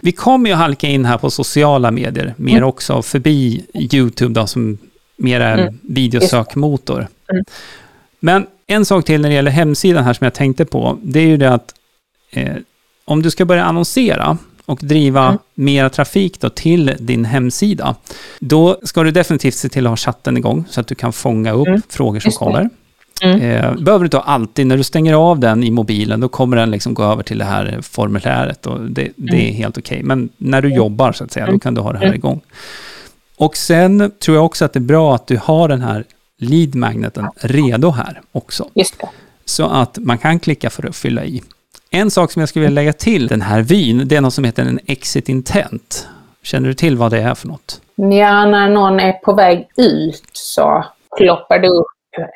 [0.00, 2.68] Vi kommer ju halka in här på sociala medier mer Mm.
[2.68, 4.78] också, förbi YouTube då som
[5.16, 5.78] mer är Mm.
[5.82, 7.08] videosökmotor.
[8.22, 8.42] Mm.
[8.42, 11.26] Men en sak till när det gäller hemsidan här som jag tänkte på, det är
[11.26, 11.74] ju det att
[12.32, 12.52] eh,
[13.04, 15.38] om du ska börja annonsera och driva Mm.
[15.54, 17.94] mera trafik då till din hemsida,
[18.40, 21.52] då ska du definitivt se till att ha chatten igång så att du kan fånga
[21.52, 21.82] upp Mm.
[21.88, 22.70] frågor som kommer.
[23.22, 23.40] Mm.
[23.40, 26.70] Eh, behöver du inte alltid, när du stänger av den i mobilen, då kommer den
[26.70, 30.02] liksom gå över till det här formuläret och det, det är helt okej.
[30.02, 32.16] Men när du jobbar så att säga, då kan du ha det här Mm.
[32.16, 32.40] igång.
[33.36, 36.04] Och sen tror jag också att det är bra att du har den här
[36.40, 38.68] lead magneten redo här också.
[39.44, 41.42] Så att man kan klicka för att fylla i.
[41.90, 44.44] En sak som jag skulle vilja lägga till den här vyn, det är något som
[44.44, 46.08] heter en exit intent.
[46.42, 47.80] Känner du till vad det är för något?
[47.94, 50.84] Ja, när någon är på väg ut så
[51.18, 51.86] ploppar det upp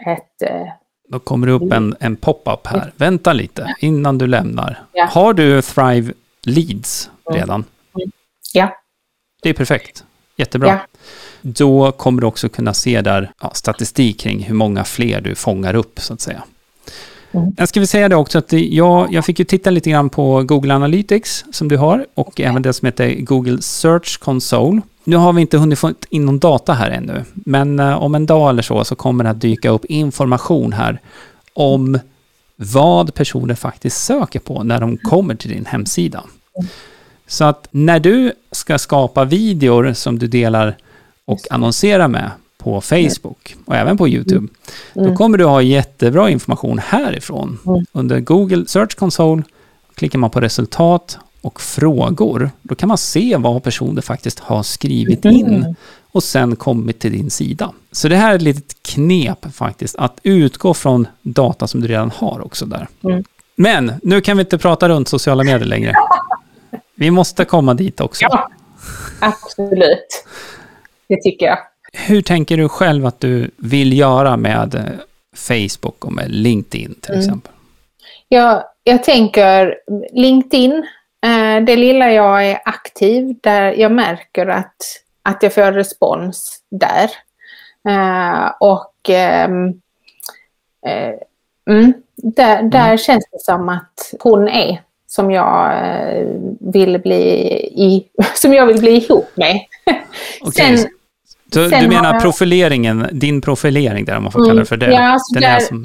[0.06, 0.50] ett...
[0.50, 0.66] eh,
[1.08, 2.92] Då kommer det upp en, en pop-up här.
[2.96, 4.82] Vänta lite innan du lämnar.
[4.92, 5.04] Ja.
[5.10, 6.12] Har du Thrive
[6.42, 7.64] Leads redan?
[8.52, 8.76] Ja.
[9.42, 10.04] Det är perfekt.
[10.36, 10.68] Jättebra.
[10.68, 10.78] Ja.
[11.46, 15.74] Då kommer du också kunna se där ja, statistik kring hur många fler du fångar
[15.74, 16.42] upp, så att säga.
[17.32, 17.52] Mm.
[17.56, 20.42] Jag ska väl säga det också att jag, jag fick ju titta lite grann på
[20.42, 24.80] Google Analytics som du har och även det som heter Google Search Console.
[25.04, 28.26] Nu har vi inte hunnit få in någon data här ännu, men eh, om en
[28.26, 31.00] dag eller så så kommer det att dyka upp information här
[31.54, 31.98] om
[32.56, 36.24] vad personer faktiskt söker på när de kommer till din hemsida.
[37.26, 40.76] Så att när du ska skapa videor som du delar
[41.24, 44.48] och annonserar med på Facebook och även på YouTube,
[44.94, 47.58] då kommer du ha jättebra information härifrån.
[47.66, 47.86] Mm.
[47.92, 49.42] Under Google Search Console
[49.94, 52.50] klickar man på resultat och frågor.
[52.62, 55.76] Då kan man se vad personer faktiskt har skrivit in
[56.12, 57.72] och sen kommit till din sida.
[57.92, 62.10] Så det här är ett litet knep faktiskt, att utgå från data som du redan
[62.10, 62.88] har också där.
[63.04, 63.24] Mm.
[63.56, 65.94] Men nu kan vi inte prata runt sociala medier längre.
[66.94, 68.24] Vi måste komma dit också.
[68.24, 68.48] Ja,
[69.18, 70.24] absolut.
[71.08, 71.58] Det tycker jag.
[71.92, 74.82] Hur tänker du själv att du vill göra med eh,
[75.36, 77.20] Facebook och med LinkedIn till Mm.
[77.20, 77.52] exempel?
[78.28, 79.76] Jag, jag tänker
[80.12, 80.72] LinkedIn,
[81.26, 84.76] eh, det lilla jag är aktiv, där jag märker att,
[85.22, 87.10] att jag får respons där.
[87.88, 89.68] Eh, och ehm,
[90.86, 91.14] eh,
[91.70, 95.72] mm, där, där känns det som att hon är som jag
[96.60, 97.22] vill bli
[97.74, 99.60] i, som jag vill bli ihop med.
[100.40, 100.88] Okej, Sen-
[101.52, 104.76] Så sen du menar profileringen, din profilering där, om man får Mm, kalla det för
[104.76, 104.92] det?
[104.92, 105.84] ja, alltså där- är som,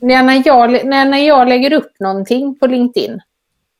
[0.00, 3.20] när, när, jag, när, när jag lägger upp någonting på LinkedIn,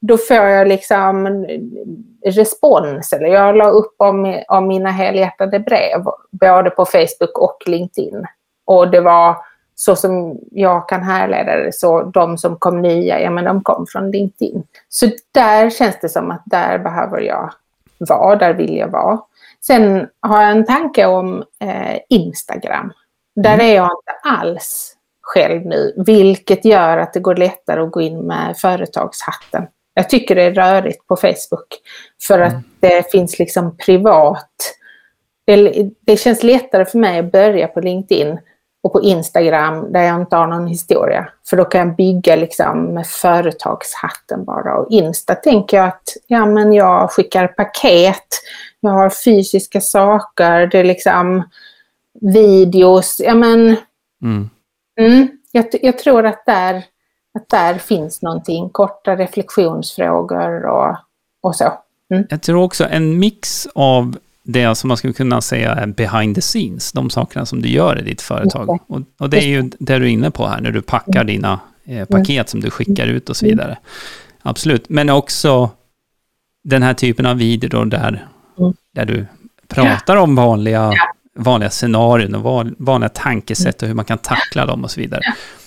[0.01, 1.47] då får jag liksom
[2.27, 3.13] respons.
[3.13, 8.27] Eller jag la upp om, om mina helhjärtade brev, både på Facebook och LinkedIn.
[8.65, 9.37] Och det var
[9.75, 13.87] så som jag kan härleda det, så de som kom nya, ja men de kom
[13.89, 14.63] från LinkedIn.
[14.89, 17.53] Så där känns det som att där behöver jag
[17.99, 19.19] vara, där vill jag vara.
[19.67, 22.93] Sen har jag en tanke om eh, Instagram.
[23.37, 28.01] Där är jag inte alls själv nu, vilket gör att det går lättare att gå
[28.01, 29.67] in med företagshatten.
[29.95, 31.67] Jag tycker det är rörigt på Facebook
[32.23, 34.51] för att det finns liksom privat.
[35.47, 38.39] Det, det känns lättare för mig att börja på LinkedIn
[38.83, 41.29] och på Instagram där jag inte har någon historia.
[41.51, 44.77] För då kan jag bygga liksom med företagshatten bara.
[44.77, 48.27] Och Insta tänker jag att ja, men jag skickar paket,
[48.81, 51.43] jag har fysiska saker, det är liksom
[52.21, 53.21] videos.
[53.25, 53.77] Ja, men,
[54.23, 54.51] mm.
[55.01, 56.85] mm, jag, jag tror att där,
[57.35, 60.97] att där finns någonting, korta reflektionsfrågor och,
[61.43, 61.73] och så.
[62.29, 66.41] Jag tror också en mix av det som man skulle kunna säga är behind the
[66.41, 68.79] scenes, de sakerna som du gör i ditt företag.
[68.87, 71.61] Och, och det är ju det du är inne på här, när du packar dina
[71.85, 73.79] eh, paket som du skickar ut och så vidare.
[74.43, 75.71] Absolut, men också
[76.65, 78.21] den här typen av videor där, Mm.
[78.95, 79.27] Där du
[79.69, 80.92] pratar om vanliga,
[81.38, 85.23] vanliga scenarion och van- vanliga tankesätt och hur man kan tackla dem och så vidare.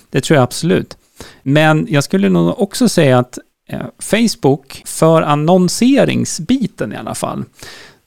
[0.09, 0.97] Det tror jag absolut.
[1.43, 3.37] Men jag skulle nog också säga att
[3.69, 7.43] eh, Facebook, för annonseringsbiten i alla fall,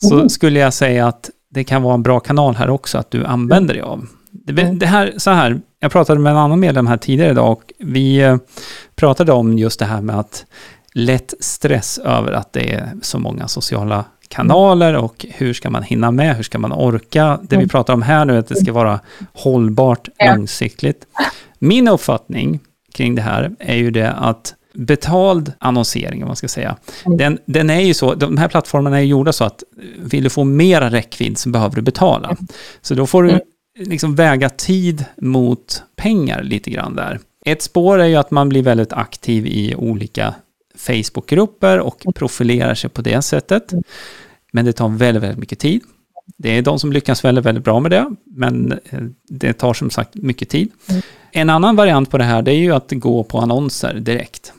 [0.02, 0.28] så Mm.
[0.28, 3.74] skulle jag säga att det kan vara en bra kanal här också att du använder
[3.74, 4.06] dig av.
[4.30, 4.78] Det, Mm.
[4.78, 8.18] det här, så här, jag pratade med en annan medlem här tidigare idag och vi
[8.18, 8.36] eh,
[8.94, 10.44] pratade om just det här med att
[10.94, 16.10] lätt stress över att det är så många sociala kanaler och hur ska man hinna
[16.10, 17.38] med, hur ska man orka?
[17.42, 19.00] Det vi pratar om här nu är att det ska vara
[19.32, 21.06] hållbart långsiktigt.
[21.58, 22.60] Min uppfattning
[22.94, 27.18] kring det här är ju det att betald annonsering, om man ska säga, Mm.
[27.18, 29.62] den, den är ju så, de här plattformarna är gjorda så att
[29.98, 32.36] vill du få mera räckvidd så behöver du betala.
[32.82, 33.42] Så då får du Mm.
[33.76, 37.20] liksom väga tid mot pengar lite grann där.
[37.46, 40.34] Ett spår är ju att man blir väldigt aktiv i olika
[40.76, 43.72] Facebookgrupper och profilerar sig på det sättet.
[44.52, 45.80] Men det tar väldigt, väldigt mycket tid.
[46.36, 49.90] Det är de som lyckas väldigt, väldigt bra med det, men eh, det tar som
[49.90, 50.70] sagt mycket tid.
[51.32, 54.52] En annan variant på det här, det är ju att gå på annonser direkt.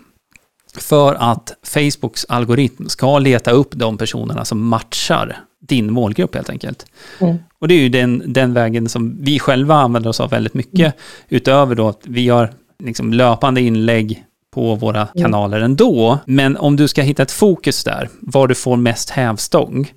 [0.78, 6.86] För att Facebooks algoritm ska leta upp de personerna som matchar din målgrupp helt enkelt.
[7.20, 7.38] Mm.
[7.60, 10.96] Och det är ju den, den vägen som vi själva använder oss av väldigt mycket,
[11.30, 12.54] utöver då att vi gör
[12.84, 16.20] liksom löpande inlägg på våra kanaler ändå.
[16.26, 19.92] Men om du ska hitta ett fokus där, var du får mest hävstång,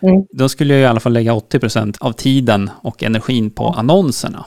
[0.00, 0.24] Mm.
[0.32, 4.44] då skulle jag i alla fall lägga 80% av tiden och energin på annonserna.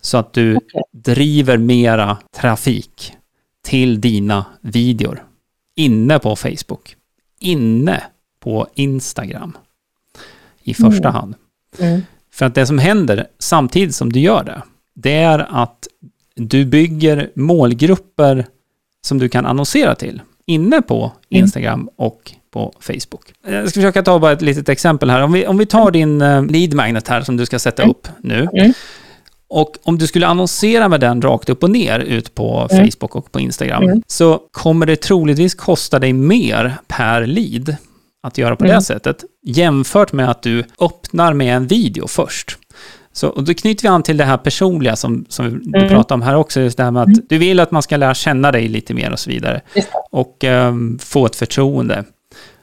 [0.00, 0.82] Så att du Okej.
[0.92, 3.12] driver mera trafik
[3.64, 5.22] till dina videor
[5.76, 6.96] inne på Facebook,
[7.40, 8.02] inne
[8.40, 9.56] på Instagram
[10.62, 11.12] i första Mm.
[11.14, 11.34] hand.
[11.78, 12.00] Mm.
[12.32, 14.62] För att det som händer samtidigt som du gör det,
[14.94, 15.88] det är att
[16.34, 18.46] du bygger målgrupper
[19.04, 23.22] som du kan annonsera till inne på Instagram och på Facebook.
[23.48, 25.20] Jag ska försöka ta bara ett litet exempel här.
[25.22, 28.08] Om vi, om vi tar din eh, lead magnet här som du ska sätta upp
[28.20, 28.48] nu.
[28.52, 28.72] Mm.
[29.48, 32.84] Och om du skulle annonsera med den rakt upp och ner ut på Mm.
[32.90, 34.02] Facebook och på Instagram, Mm.
[34.06, 37.76] så kommer det troligtvis kosta dig mer per lead
[38.22, 38.76] att göra på Mm.
[38.76, 42.58] det sättet, jämfört med att du öppnar med en video först.
[43.16, 45.88] Så, och då knyter vi an till det här personliga som, som du Mm.
[45.88, 48.14] pratade om här också, just det här med att du vill att man ska lära
[48.14, 49.60] känna dig lite mer och så vidare.
[50.10, 52.04] Och ehm, få ett förtroende.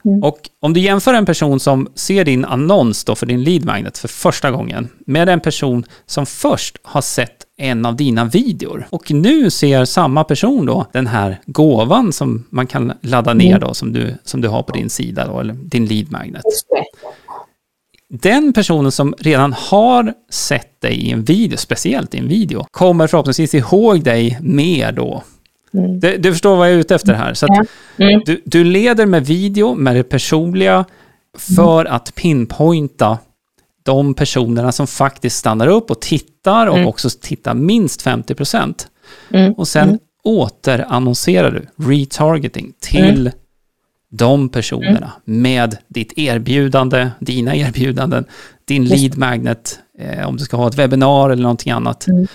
[0.06, 0.24] Mm.
[0.24, 3.98] Och om du jämför en person som ser din annons då för din lead magnet
[3.98, 9.12] för första gången med en person som först har sett en av dina videor och
[9.12, 13.94] nu ser samma person då den här gåvan som man kan ladda ner då som
[13.94, 16.44] du, som du har på din sida då, eller din lead magnet.
[18.14, 23.08] Den personen som redan har sett dig i en video, speciellt i en video, kommer
[23.08, 25.24] förhoppningsvis ihåg dig mer då.
[25.74, 26.00] Mm.
[26.00, 27.34] Du, du förstår vad jag är ute efter här.
[27.34, 27.48] Så.
[27.98, 28.22] Mm.
[28.26, 30.86] du, du leder med video, med det personliga,
[31.38, 33.18] för att pinpointa
[33.84, 36.88] de personerna som faktiskt stannar upp och tittar och Mm.
[36.88, 38.88] också tittar minst 50 procent.
[39.34, 39.54] Mm.
[39.54, 40.00] Och sen Mm.
[40.24, 43.32] återannonserar du, retargeting, till
[44.12, 48.26] de personerna med ditt erbjudande, dina erbjudanden,
[48.66, 52.08] din lead magnet, eh, om du ska ha ett webbinar eller någonting annat.
[52.08, 52.28] Mm.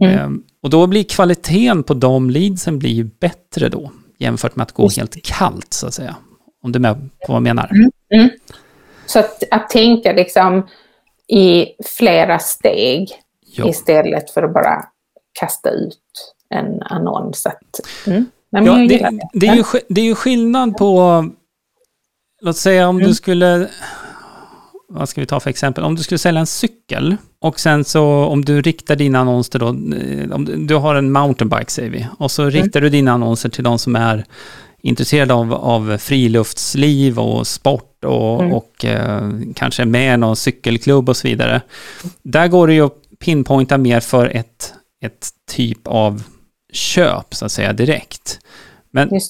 [0.00, 4.72] Ehm, och då blir kvaliteten på de leadsen blir ju bättre då, jämfört med att
[4.72, 6.16] gå Just helt kallt, så att säga.
[6.62, 7.70] Om du är med på vad jag menar.
[8.14, 8.30] Mm.
[9.06, 10.68] Så att, att tänka liksom
[11.28, 11.66] i
[11.98, 13.08] flera steg
[13.56, 13.68] Ja.
[13.68, 14.84] istället för att bara
[15.40, 17.46] kasta ut en annons.
[17.46, 18.26] Att, mm.
[18.62, 19.20] Men Ja, det, det.
[19.32, 21.24] det, är ju, det är ju skillnad på,
[22.42, 23.14] låt säga om du Mm.
[23.14, 23.68] skulle,
[24.88, 28.04] vad ska vi ta för exempel, om du skulle sälja en cykel och sen så
[28.04, 32.06] om du riktar dina annonser då, eh, om du- du har en mountainbike säger vi,
[32.18, 34.24] och så riktar du dina annonser till de som är
[34.82, 38.52] intresserade av, av friluftsliv och sport och, Mm.
[38.52, 41.60] och eh, kanske med någon cykelklubb och så vidare.
[42.22, 46.22] Där går det ju att pinpointa mer för ett, ett typ av
[46.72, 48.38] köp, så att säga, direkt.
[48.96, 49.20] Men det.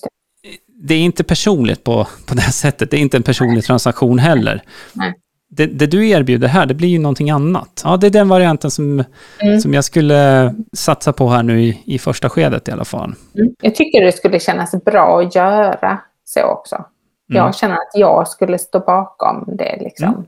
[0.67, 2.91] det är inte personligt på, på det här sättet.
[2.91, 4.63] Det är inte en personlig transaktion heller.
[4.93, 5.15] Nej.
[5.49, 7.83] Det, det du erbjuder här, det blir ju någonting annat.
[7.85, 9.05] Ja, det är den varianten som,
[9.39, 9.61] Mm.
[9.61, 13.15] som jag skulle satsa på här nu i, i första skedet i alla fall.
[13.35, 13.55] Mm.
[13.63, 16.77] Jag tycker det skulle kännas bra att göra så också.
[16.77, 16.87] Mm.
[17.45, 19.79] Jag känner att jag skulle stå bakom det.
[19.81, 20.27] Liksom.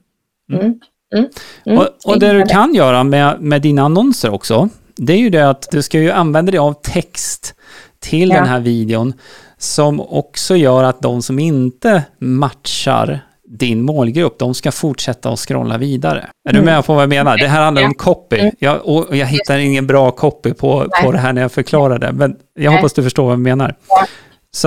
[0.53, 0.61] Mm.
[0.61, 0.81] Mm.
[1.14, 1.29] Mm.
[1.66, 1.79] Mm.
[1.79, 5.51] Och, och det du kan göra med, med dina annonser också, det är ju det
[5.51, 7.55] att du ska ju använda dig av text
[8.00, 8.34] till Ja.
[8.37, 9.12] den här videon
[9.58, 15.78] som också gör att de som inte matchar din målgrupp, de ska fortsätta att scrolla
[15.78, 16.18] vidare.
[16.49, 16.74] Är du Mm.
[16.74, 17.36] med på vad jag menar?
[17.38, 18.38] Det här handlar om copy.
[18.38, 18.53] Mm.
[18.59, 22.12] Jag, och jag hittar ingen bra copy på, på det här när jag förklarar det,
[22.12, 22.76] men jag Nej.
[22.76, 23.74] hoppas du förstår vad jag menar.
[23.88, 24.07] Ja.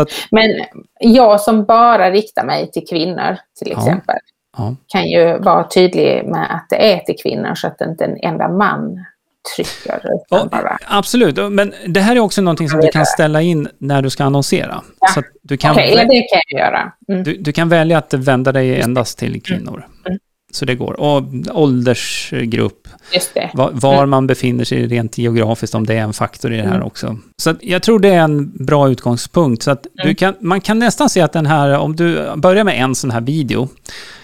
[0.01, 0.49] Att, Men
[0.99, 3.77] jag som bara riktar mig till kvinnor till Ja.
[3.79, 4.15] exempel
[4.57, 4.75] ja.
[4.87, 8.47] kan ju vara tydlig med att det är till kvinnor så att inte en enda
[8.47, 9.05] man
[9.55, 10.01] trycker.
[10.49, 10.77] Bara.
[10.87, 14.23] absolut, men det här är också någonting som du kan ställa in när du ska
[14.23, 14.81] annonsera.
[14.99, 15.07] Ja.
[15.07, 16.91] Så du kan vä- ja, det kan jag göra.
[17.09, 17.23] Mm.
[17.23, 19.85] Du, du kan välja att vända dig endast till kvinnor.
[20.07, 20.19] Mm.
[20.53, 20.99] Så det går.
[20.99, 21.23] Och
[21.53, 24.09] åldersgrupp, Just var, var Mm.
[24.09, 26.87] man befinner sig rent geografiskt, om det är en faktor i det här Mm.
[26.87, 27.17] också.
[27.37, 29.63] Så jag tror det är en bra utgångspunkt.
[29.63, 30.15] Så du Mm.
[30.15, 33.21] kan, man kan nästan se att den här, om du börjar med en sån här
[33.21, 33.69] video,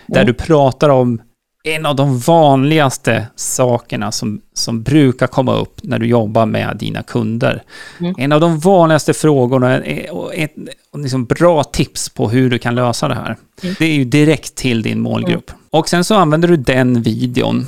[0.08, 0.28] där Mm.
[0.28, 1.22] du pratar om
[1.68, 7.04] en av de vanligaste sakerna som, som brukar komma upp när du jobbar med dina
[7.04, 7.64] kunder.
[8.00, 8.16] Mm.
[8.18, 10.56] En av de vanligaste frågorna och ett
[10.92, 13.38] och liksom bra tips på hur du kan lösa det här.
[13.64, 13.76] Mm.
[13.80, 15.52] Det är ju direkt till din målgrupp.
[15.70, 17.66] Och sen så använder du den videon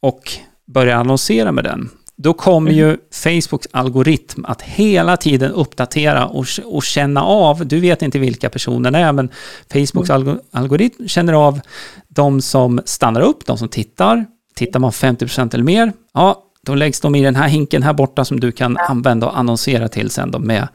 [0.00, 0.32] och
[0.66, 1.90] börjar annonsera med den.
[2.16, 2.78] Då kommer Mm.
[2.88, 8.50] ju Facebooks algoritm att hela tiden uppdatera och, och känna av, du vet inte vilka
[8.50, 9.28] personerna är, men
[9.72, 10.14] Facebooks Mm.
[10.28, 11.60] algo, algoritm känner av
[12.08, 14.26] de som stannar upp, de som tittar.
[14.54, 18.24] Tittar man 50% eller mer, ja, då läggs de i den här hinken här borta
[18.24, 20.68] som du kan använda och annonsera till sen då med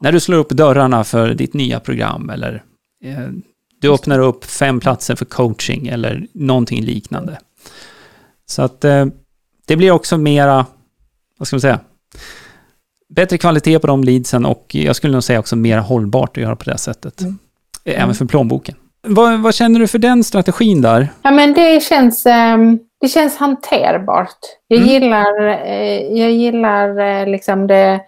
[0.00, 2.62] när du slår upp dörrarna för ditt nya program eller
[3.04, 3.28] eh,
[3.80, 7.38] du öppnar upp fem platser för coaching eller någonting liknande.
[8.46, 9.06] Så att eh,
[9.68, 10.66] det blir också mera,
[11.38, 11.80] vad ska man säga,
[13.08, 16.56] bättre kvalitet på de leadsen och jag skulle nog säga också mer hållbart att göra
[16.56, 17.20] på det sättet.
[17.20, 17.38] Mm.
[17.84, 18.14] Även Mm.
[18.14, 18.74] för plånboken.
[19.02, 21.08] Vad, vad känner du för den strategin där?
[21.22, 24.38] Ja, men det känns, ehm, det känns hanterbart.
[24.68, 24.90] Jag Mm.
[24.90, 28.00] gillar, eh, jag gillar eh, liksom det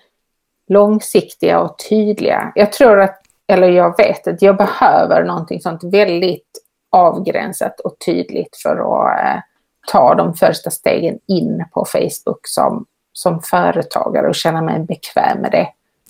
[0.68, 2.52] långsiktiga och tydliga.
[2.54, 3.20] Jag tror att,
[3.52, 6.48] eller jag vet att jag behöver någonting sånt väldigt
[6.92, 9.40] avgränsat och tydligt för att eh,
[9.87, 15.51] ta de första stegen in på Facebook som, som företagare och känna mig bekväm med
[15.51, 15.68] det.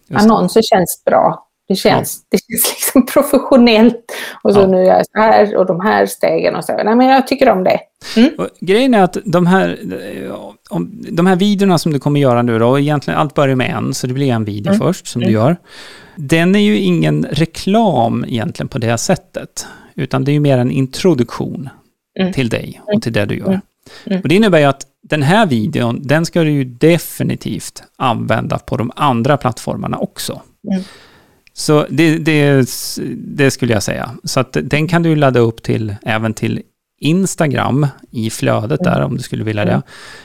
[0.08, 0.22] Just.
[0.24, 1.46] Annonser känns bra.
[1.68, 4.12] Det känns, det känns liksom professionellt.
[4.42, 4.66] Och så Ja.
[4.66, 6.72] nu gör jag så här och de här stegen och så.
[6.84, 7.80] Nej, men jag tycker om det.
[8.38, 9.78] Och grejen är att de här,
[11.10, 13.94] de här videorna som du kommer göra nu då, och egentligen allt börjar med en,
[13.94, 14.80] så det blir en video Mm.
[14.86, 15.34] först som du Mm.
[15.40, 15.56] gör.
[16.16, 20.70] Den är ju ingen reklam egentligen på det sättet, utan det är ju mer en
[20.70, 21.68] introduktion
[22.20, 22.32] Mm.
[22.32, 23.46] till dig och till det du gör.
[23.46, 23.60] Mm.
[24.06, 24.20] Mm.
[24.22, 28.76] Och det innebär ju att den här videon, den ska du ju definitivt använda på
[28.76, 30.42] de andra plattformarna också.
[30.72, 30.82] Mm.
[31.52, 32.68] Så det, det,
[33.16, 34.10] det skulle jag säga.
[34.24, 36.62] Så att den kan du ladda upp till även till
[37.00, 39.82] Instagram i flödet där om du skulle vilja det.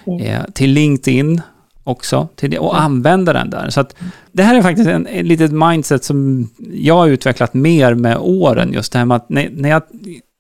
[0.08, 0.22] Mm.
[0.22, 1.42] Eh, till LinkedIn
[1.84, 2.86] också till det, och Mm.
[2.86, 3.70] använda den där.
[3.70, 3.96] Så att
[4.32, 8.74] det här är faktiskt en, ett litet mindset som jag har utvecklat mer med åren.
[8.74, 9.82] Just det här med att när, när jag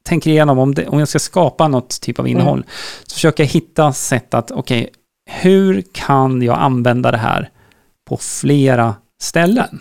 [0.06, 2.66] tänker igenom om, det, om jag ska skapa något typ av innehåll
[3.03, 4.89] så försöker jag hitta sätt att, okej,
[5.30, 7.49] hur kan jag använda det här
[8.10, 9.80] på flera ställen?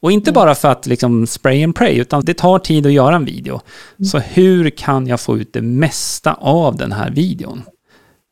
[0.00, 0.34] Och inte Mm.
[0.34, 3.60] bara för att liksom spray and pray, utan det tar tid att göra en video.
[4.10, 7.62] Så hur kan jag få ut det mesta av den här videon?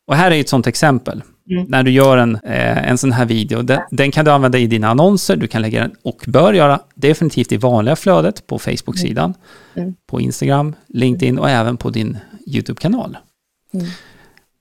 [0.06, 1.22] Och här är ett sånt exempel.
[1.50, 1.64] Mm.
[1.68, 4.66] När du gör en, eh, en sån här video, den, den kan du använda i
[4.66, 9.34] dina annonser, du kan lägga den och bör göra definitivt i vanliga flödet på Facebook-sidan,
[9.76, 9.94] Mm.
[10.06, 13.16] på Instagram, LinkedIn och även på din YouTube-kanal.
[13.74, 13.86] Mm.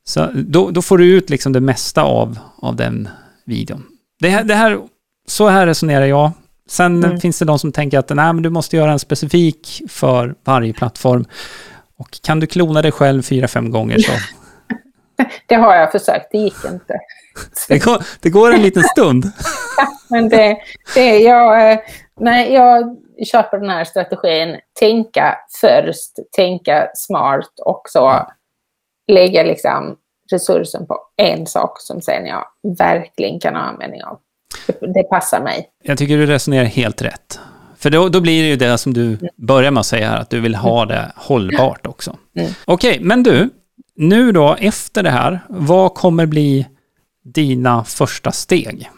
[0.06, 3.08] Så då, då får du ut liksom det mesta av, av den
[3.46, 3.84] videon.
[4.20, 4.80] Det här, det här,
[5.28, 6.32] så här resonerar jag.
[6.70, 7.20] Sen Mm.
[7.20, 10.74] finns det de som tänker att nej, men du måste göra en specifik för varje
[10.74, 11.26] plattform.
[11.98, 14.12] Och kan du klona dig själv fyra, fem gånger så
[15.48, 17.00] Det har jag försökt, det gick inte.
[17.68, 19.26] det går, det går en liten stund.
[20.10, 20.58] Men det,
[20.96, 21.80] det jag, eh,
[22.20, 28.28] nej, jag köper den här strategin, tänka först, tänka smart och så
[29.12, 29.98] lägga liksom
[30.32, 32.46] resursen på en sak som sen jag
[32.78, 34.20] verkligen kan ha användning av.
[34.68, 35.70] Det, det passar mig.
[35.84, 37.40] Jag tycker du resonerar helt rätt.
[37.78, 40.30] För då, då blir det ju det som du börjar med att säga här, att
[40.30, 42.18] du vill ha det hållbart också.
[42.36, 42.52] Mm.
[42.66, 43.50] Okej, men du,
[43.96, 46.68] nu då efter det här, vad kommer bli
[47.24, 48.90] dina första steg?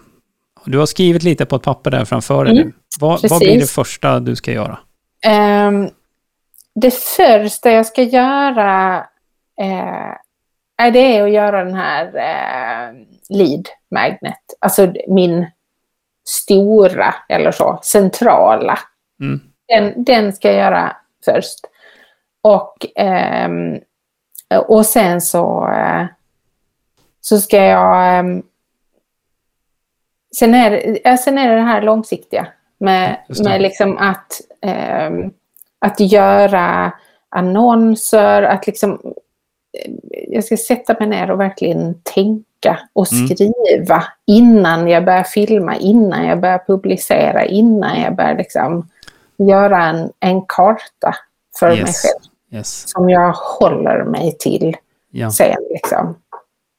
[0.65, 2.73] Du har skrivit lite på ett papper där framför dig Mm.
[2.99, 4.79] Vad, vad blir det första du ska göra?
[5.25, 5.89] Ehm,
[6.75, 9.05] det första jag ska göra
[10.77, 12.93] är det att göra den här eh,
[13.29, 14.43] lead magnet.
[14.59, 15.45] Alltså min
[16.29, 18.79] stora, eller så, centrala.
[19.21, 19.41] Mm.
[19.67, 21.59] Den, den ska jag göra först.
[22.41, 23.79] Och, ehm,
[24.57, 26.05] och sen så, eh,
[27.21, 28.17] så ska jag...
[28.19, 28.43] ehm,
[30.35, 32.47] sen, är, det- sen är det det här långsiktiga.
[32.77, 35.31] Med, med liksom att, ehm,
[35.79, 36.91] att göra
[37.29, 39.01] annonser, att liksom...
[39.83, 39.91] eh,
[40.27, 43.27] Jag ska sätta mig ner och verkligen tänka och Mm.
[43.27, 48.89] skriva innan jag börjar filma, innan jag börjar publicera, innan jag börjar liksom
[49.37, 51.15] göra en, en karta
[51.59, 52.01] för mig Yes.
[52.01, 52.24] själv
[52.55, 52.83] Yes.
[52.87, 54.75] som jag håller mig till
[55.11, 55.31] Ja.
[55.31, 55.57] sen.
[55.69, 56.15] Liksom.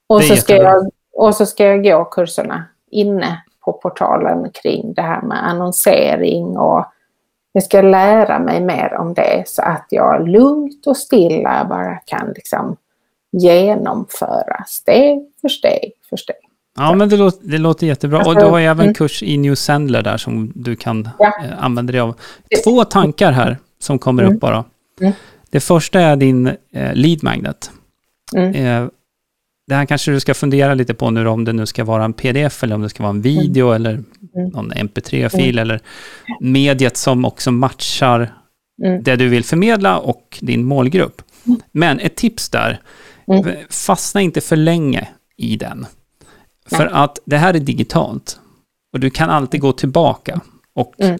[0.06, 0.72] Och, så ska jättebra.
[0.72, 0.90] jag,
[1.26, 6.84] och så ska jag gå kurserna inne på portalen kring det här med annonsering och
[7.52, 12.28] jag ska lära mig mer om det så att jag lugnt och stilla bara kan
[12.34, 12.76] liksom
[13.32, 16.36] genomföra steg för steg för steg.
[16.76, 18.26] Ja, men det låter, det låter jättebra.
[18.26, 18.94] Och du har ju även mm.
[18.94, 21.32] kurs i New Sendler där som du kan ja.
[21.44, 22.14] eh, använda dig av.
[22.64, 24.34] Två tankar här som kommer mm.
[24.34, 24.64] upp bara.
[25.00, 25.12] Mm.
[25.50, 27.70] Det första är din eh, lead magnet.
[28.36, 28.54] Mm.
[28.54, 28.88] Eh,
[29.66, 32.12] det här kanske du ska fundera lite på nu om det nu ska vara en
[32.12, 33.76] pdf eller om det ska vara en video mm.
[33.76, 34.50] eller mm.
[34.52, 35.80] någon mp3-fil eller
[36.40, 38.32] mediet som också matchar
[39.02, 41.22] det du vill förmedla och din målgrupp.
[41.72, 42.80] Men ett tips där,
[43.70, 45.86] fastna inte för länge i den.
[46.66, 48.40] För att det här är digitalt.
[48.92, 50.40] Och du kan alltid gå tillbaka
[50.74, 51.18] och mm.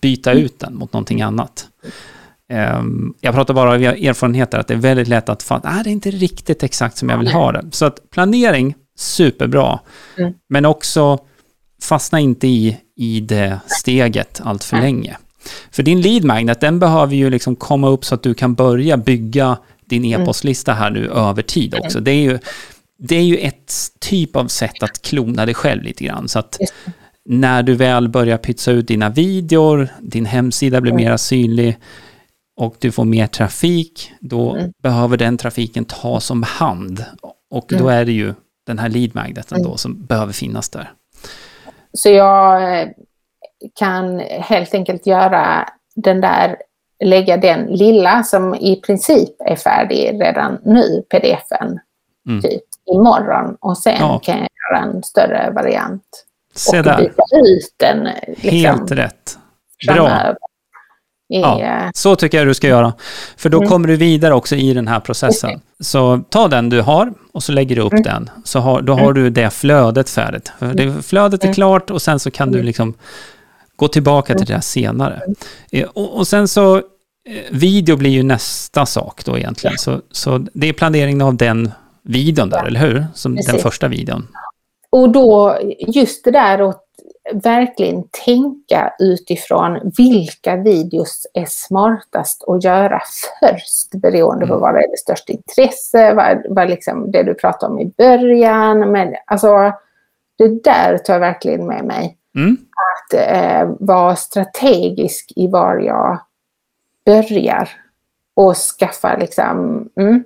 [0.00, 1.68] byta ut den mot någonting annat.
[2.52, 5.90] Um, jag pratar bara av erfarenheter att det är väldigt lätt att fatta, ah, det
[5.90, 7.64] är inte riktigt exakt som jag vill ha det.
[7.70, 9.80] Så att planering, superbra.
[10.18, 10.32] Mm.
[10.48, 11.18] Men också
[11.82, 15.16] fastna inte i, i det steget allt för länge.
[15.70, 18.96] För din lead magnet, den behöver ju liksom komma upp så att du kan börja
[18.96, 20.22] bygga din mm.
[20.22, 22.00] e-postlista här nu över tid också.
[22.00, 22.38] Det är ju,
[22.98, 26.28] det är ju ett typ av sätt att klona dig själv lite grann.
[26.28, 26.58] Så att
[27.24, 31.04] när du väl börjar pytsa ut dina videor, din hemsida blir mm.
[31.04, 31.78] mer synlig
[32.56, 34.72] och du får mer trafik, då mm.
[34.82, 37.04] behöver den trafiken tas om hand.
[37.50, 37.84] Och mm.
[37.84, 38.34] då är det ju
[38.66, 39.78] den här lead magneten då mm.
[39.78, 40.92] som behöver finnas där.
[41.92, 42.88] Så jag eh,
[43.74, 46.56] kan helt enkelt göra den där,
[47.04, 51.80] lägga den lilla som i princip är färdig redan nu, pdfen,
[52.28, 52.42] mm.
[52.42, 52.62] typ
[52.94, 54.18] imorgon och sen ja.
[54.18, 56.24] kan jag göra en större variant.
[56.54, 56.98] Se och där.
[56.98, 58.08] byta ut den.
[58.26, 59.38] Liksom, Helt rätt.
[59.86, 60.08] Bra.
[60.08, 60.34] I,
[61.40, 62.92] ja, eh, så tycker jag du ska göra.
[63.36, 63.68] För då mm.
[63.68, 65.50] kommer du vidare också i den här processen.
[65.50, 65.60] Okay.
[65.80, 68.02] Så ta den du har och så lägger du upp mm.
[68.02, 68.30] den.
[68.44, 69.14] Så har, då har mm.
[69.14, 70.52] du det flödet färdigt.
[70.58, 71.54] För det, flödet är mm.
[71.54, 72.66] klart och sen så kan du mm.
[72.66, 72.94] liksom
[73.76, 75.20] gå tillbaka till det senare.
[75.72, 76.82] Eh, och, och sen så, eh,
[77.50, 79.78] video blir ju nästa sak då egentligen.
[79.78, 81.72] Så, så det är planeringen av den
[82.02, 83.06] videon där, eller hur?
[83.14, 83.52] Som Precis.
[83.52, 84.28] den första videon.
[84.90, 85.58] Och då
[85.88, 86.83] just det där att
[87.32, 93.00] verkligen tänka utifrån vilka videos är smartast att göra
[93.40, 94.60] först beroende på mm.
[94.60, 98.92] vad det är det största intresse, vad, vad liksom det du pratade om i början.
[98.92, 99.72] Men alltså,
[100.38, 102.18] det där tar jag verkligen med mig.
[102.36, 102.56] Mm.
[102.96, 106.20] Att eh, vara strategisk i var jag
[107.06, 107.68] börjar
[108.36, 110.24] och skaffa liksom, mm,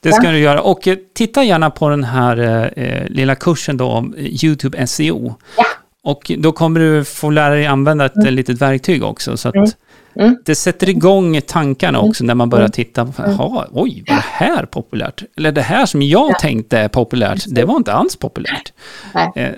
[0.00, 0.32] det ska ja.
[0.32, 0.62] du göra.
[0.62, 5.34] Och eh, titta gärna på den här eh, eh lilla kursen då om YouTube SEO.
[5.56, 5.64] Ja.
[6.04, 8.34] Och då kommer du få lära dig använda ett mm.
[8.34, 9.36] litet verktyg också.
[9.36, 9.68] Så att mm.
[10.16, 10.36] Mm.
[10.44, 12.26] Det sätter igång tankarna också mm.
[12.26, 12.72] när man börjar mm.
[12.72, 13.12] titta.
[13.18, 15.22] Jaha, oj, var det här populärt?
[15.36, 16.38] Eller det här som jag ja.
[16.40, 18.72] tänkte är populärt, det var inte alls populärt.
[19.36, 19.50] Eh,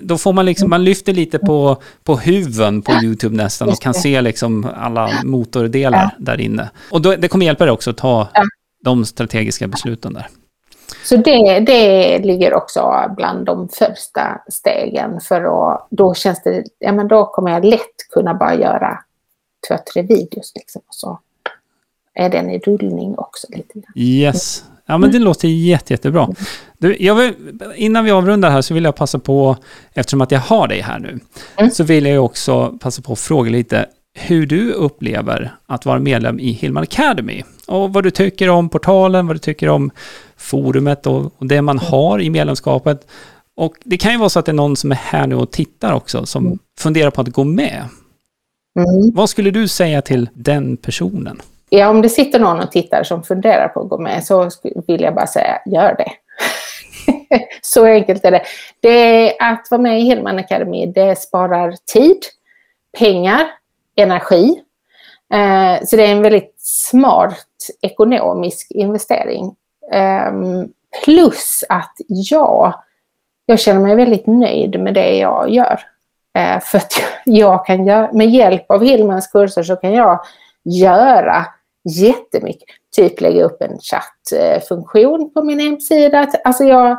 [0.00, 3.94] då får man liksom, man lyfter lite på, på huven på YouTube nästan och kan
[3.94, 6.70] se liksom alla motordelar där inne.
[6.90, 8.28] Och då, det kommer hjälpa dig också att ta
[8.84, 10.26] de strategiska besluten där.
[11.04, 16.92] Så det, det ligger också bland de första stegen för att då känns det, ja
[16.92, 18.98] men då kommer jag lätt kunna bara göra
[19.68, 20.82] två, tre videos liksom.
[20.88, 21.18] Och så
[22.14, 23.92] är den i rullning också lite grann.
[23.94, 24.64] Yes.
[24.86, 25.24] Ja men det mm.
[25.24, 26.28] låter jätte, jättebra.
[26.78, 27.34] Du, jag vill,
[27.74, 29.56] innan vi avrundar här så vill jag passa på,
[29.94, 31.20] eftersom att jag har dig här nu,
[31.56, 31.70] mm.
[31.70, 36.40] så vill jag också passa på att fråga lite hur du upplever att vara medlem
[36.40, 37.42] i Hillman Academy.
[37.66, 39.90] Och vad du tycker om portalen, vad du tycker om
[40.40, 43.06] forumet och, och det man har i medlemskapet.
[43.56, 45.50] Och det kan ju vara så att det är någon som är här nu och
[45.50, 46.58] tittar också, som mm.
[46.78, 47.84] funderar på att gå med.
[48.76, 49.14] Mm.
[49.14, 51.42] Vad skulle du säga till den personen?
[51.68, 54.50] Ja, om det sitter någon och tittar som funderar på att gå med så
[54.86, 56.12] vill jag bara säga, gör det.
[57.62, 58.42] så enkelt är det.
[58.80, 59.36] det.
[59.38, 62.18] Att vara med i Hillman Academy, det sparar tid,
[62.98, 63.46] pengar,
[63.96, 64.60] energi.
[65.34, 67.46] Eh, så det är en väldigt smart
[67.82, 69.54] ekonomisk investering.
[69.92, 70.68] Ehm,
[71.04, 72.74] plus att jag,
[73.46, 75.80] jag känner mig väldigt nöjd med det jag gör.
[76.38, 76.92] Eh, för att
[77.24, 80.20] jag kan göra, med hjälp av Hillmans kurser så kan jag
[80.64, 81.46] göra
[81.84, 82.68] jättemycket.
[82.96, 86.28] Typ lägga upp en chattfunktion på min hemsida.
[86.44, 86.98] Alltså jag,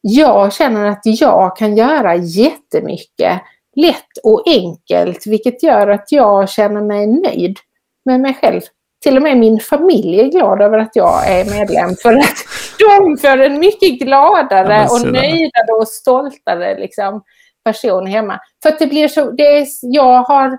[0.00, 3.40] jag känner att jag kan göra jättemycket
[3.76, 7.58] lätt och enkelt, vilket gör att jag känner mig nöjd
[8.04, 8.60] med mig själv.
[9.02, 12.36] Till och med min familj är glad över att jag är medlem för att
[12.78, 17.22] de får en mycket gladare ja, och nöjdare och stoltare liksom,
[17.64, 18.40] person hemma.
[18.62, 20.58] För att det blir så, det är, jag, har,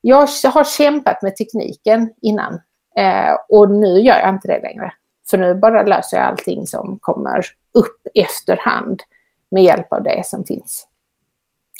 [0.00, 2.60] jag har kämpat med tekniken innan
[2.96, 4.92] eh, och nu gör jag inte det längre.
[5.30, 9.02] För nu bara löser jag allting som kommer upp efterhand
[9.50, 10.86] med hjälp av det som finns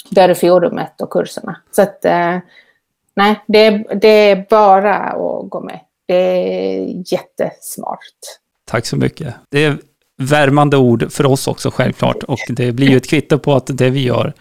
[0.09, 1.61] både forumet och kurserna.
[1.71, 2.37] Så att, eh,
[3.15, 3.69] nej, det,
[4.01, 5.79] det är bara att gå med.
[6.07, 7.99] Det är jättesmart.
[8.65, 9.35] Tack så mycket.
[9.51, 9.77] Det är
[10.17, 13.89] värmande ord för oss också självklart och det blir ju ett kvitto på att det
[13.89, 14.33] vi gör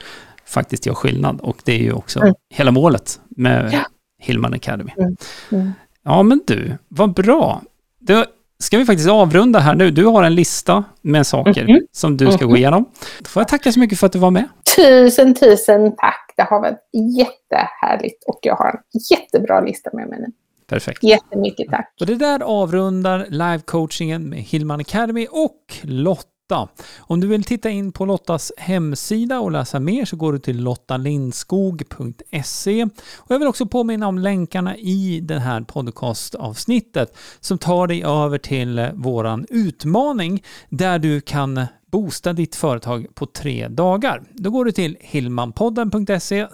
[0.47, 2.35] faktiskt gör skillnad och det är ju också mm.
[2.55, 3.83] hela målet med ja.
[4.19, 4.91] Hillman Academy.
[4.97, 5.17] Mm.
[5.53, 5.73] Mm.
[6.05, 7.63] Ja men du, vad bra.
[8.01, 8.25] Då
[8.59, 9.91] ska vi faktiskt avrunda här nu.
[9.91, 11.81] Du har en lista med saker mm -hmm.
[11.93, 12.57] som du ska gå mm-hmm.
[12.57, 12.85] igenom.
[13.19, 14.49] Då får jag tacka så mycket för att du var med.
[14.77, 16.33] Tusen, tusen tack.
[16.37, 20.27] Det har varit jättehärligt och jag har en jättebra lista med mig nu.
[20.67, 21.03] Perfekt.
[21.03, 21.95] Jättemycket tack.
[22.01, 26.69] Och det där avrundar live-coachingen med Hillman Academy och Lotta Lotta.
[26.99, 30.63] Om du vill titta in på Lottas hemsida och läsa mer så går du till
[30.63, 32.85] lottalindskog.se.
[33.17, 38.39] Och jag vill också påminna om länkarna i det här podcastavsnittet som tar dig över
[38.39, 44.23] till våran utmaning där du kan boosta ditt företag på tre dagar.
[44.33, 46.47] Då går du till hillmanpodden.se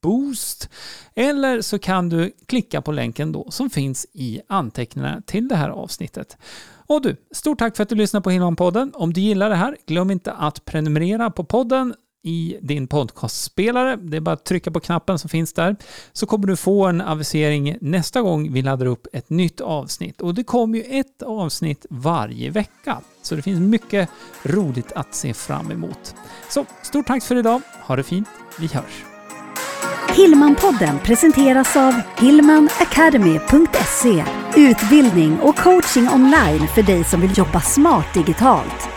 [0.00, 0.68] boost
[1.14, 5.68] eller så kan du klicka på länken då som finns i anteckningarna till det här
[5.68, 6.36] avsnittet.
[6.86, 8.90] Och du, stort tack för att du lyssnar på Hillman-podden.
[8.94, 11.94] Om du gillar det här, glöm inte att prenumerera på podden
[12.26, 13.96] i din podcastspelare.
[13.96, 15.76] Det är bara att trycka på knappen som finns där.
[16.12, 20.20] Så kommer du få en avisering nästa gång vi laddar upp ett nytt avsnitt.
[20.20, 23.00] Och det kommer ju ett avsnitt varje vecka.
[23.22, 24.10] Så det finns mycket
[24.42, 26.14] roligt att se fram emot.
[26.50, 27.60] Så stort tack för idag.
[27.82, 28.28] Ha det fint.
[28.60, 29.15] Vi hörs.
[30.14, 34.24] Hillmanpodden presenteras av hillmanacademy.se
[34.56, 38.95] Utbildning och coaching online för dig som vill jobba smart digitalt.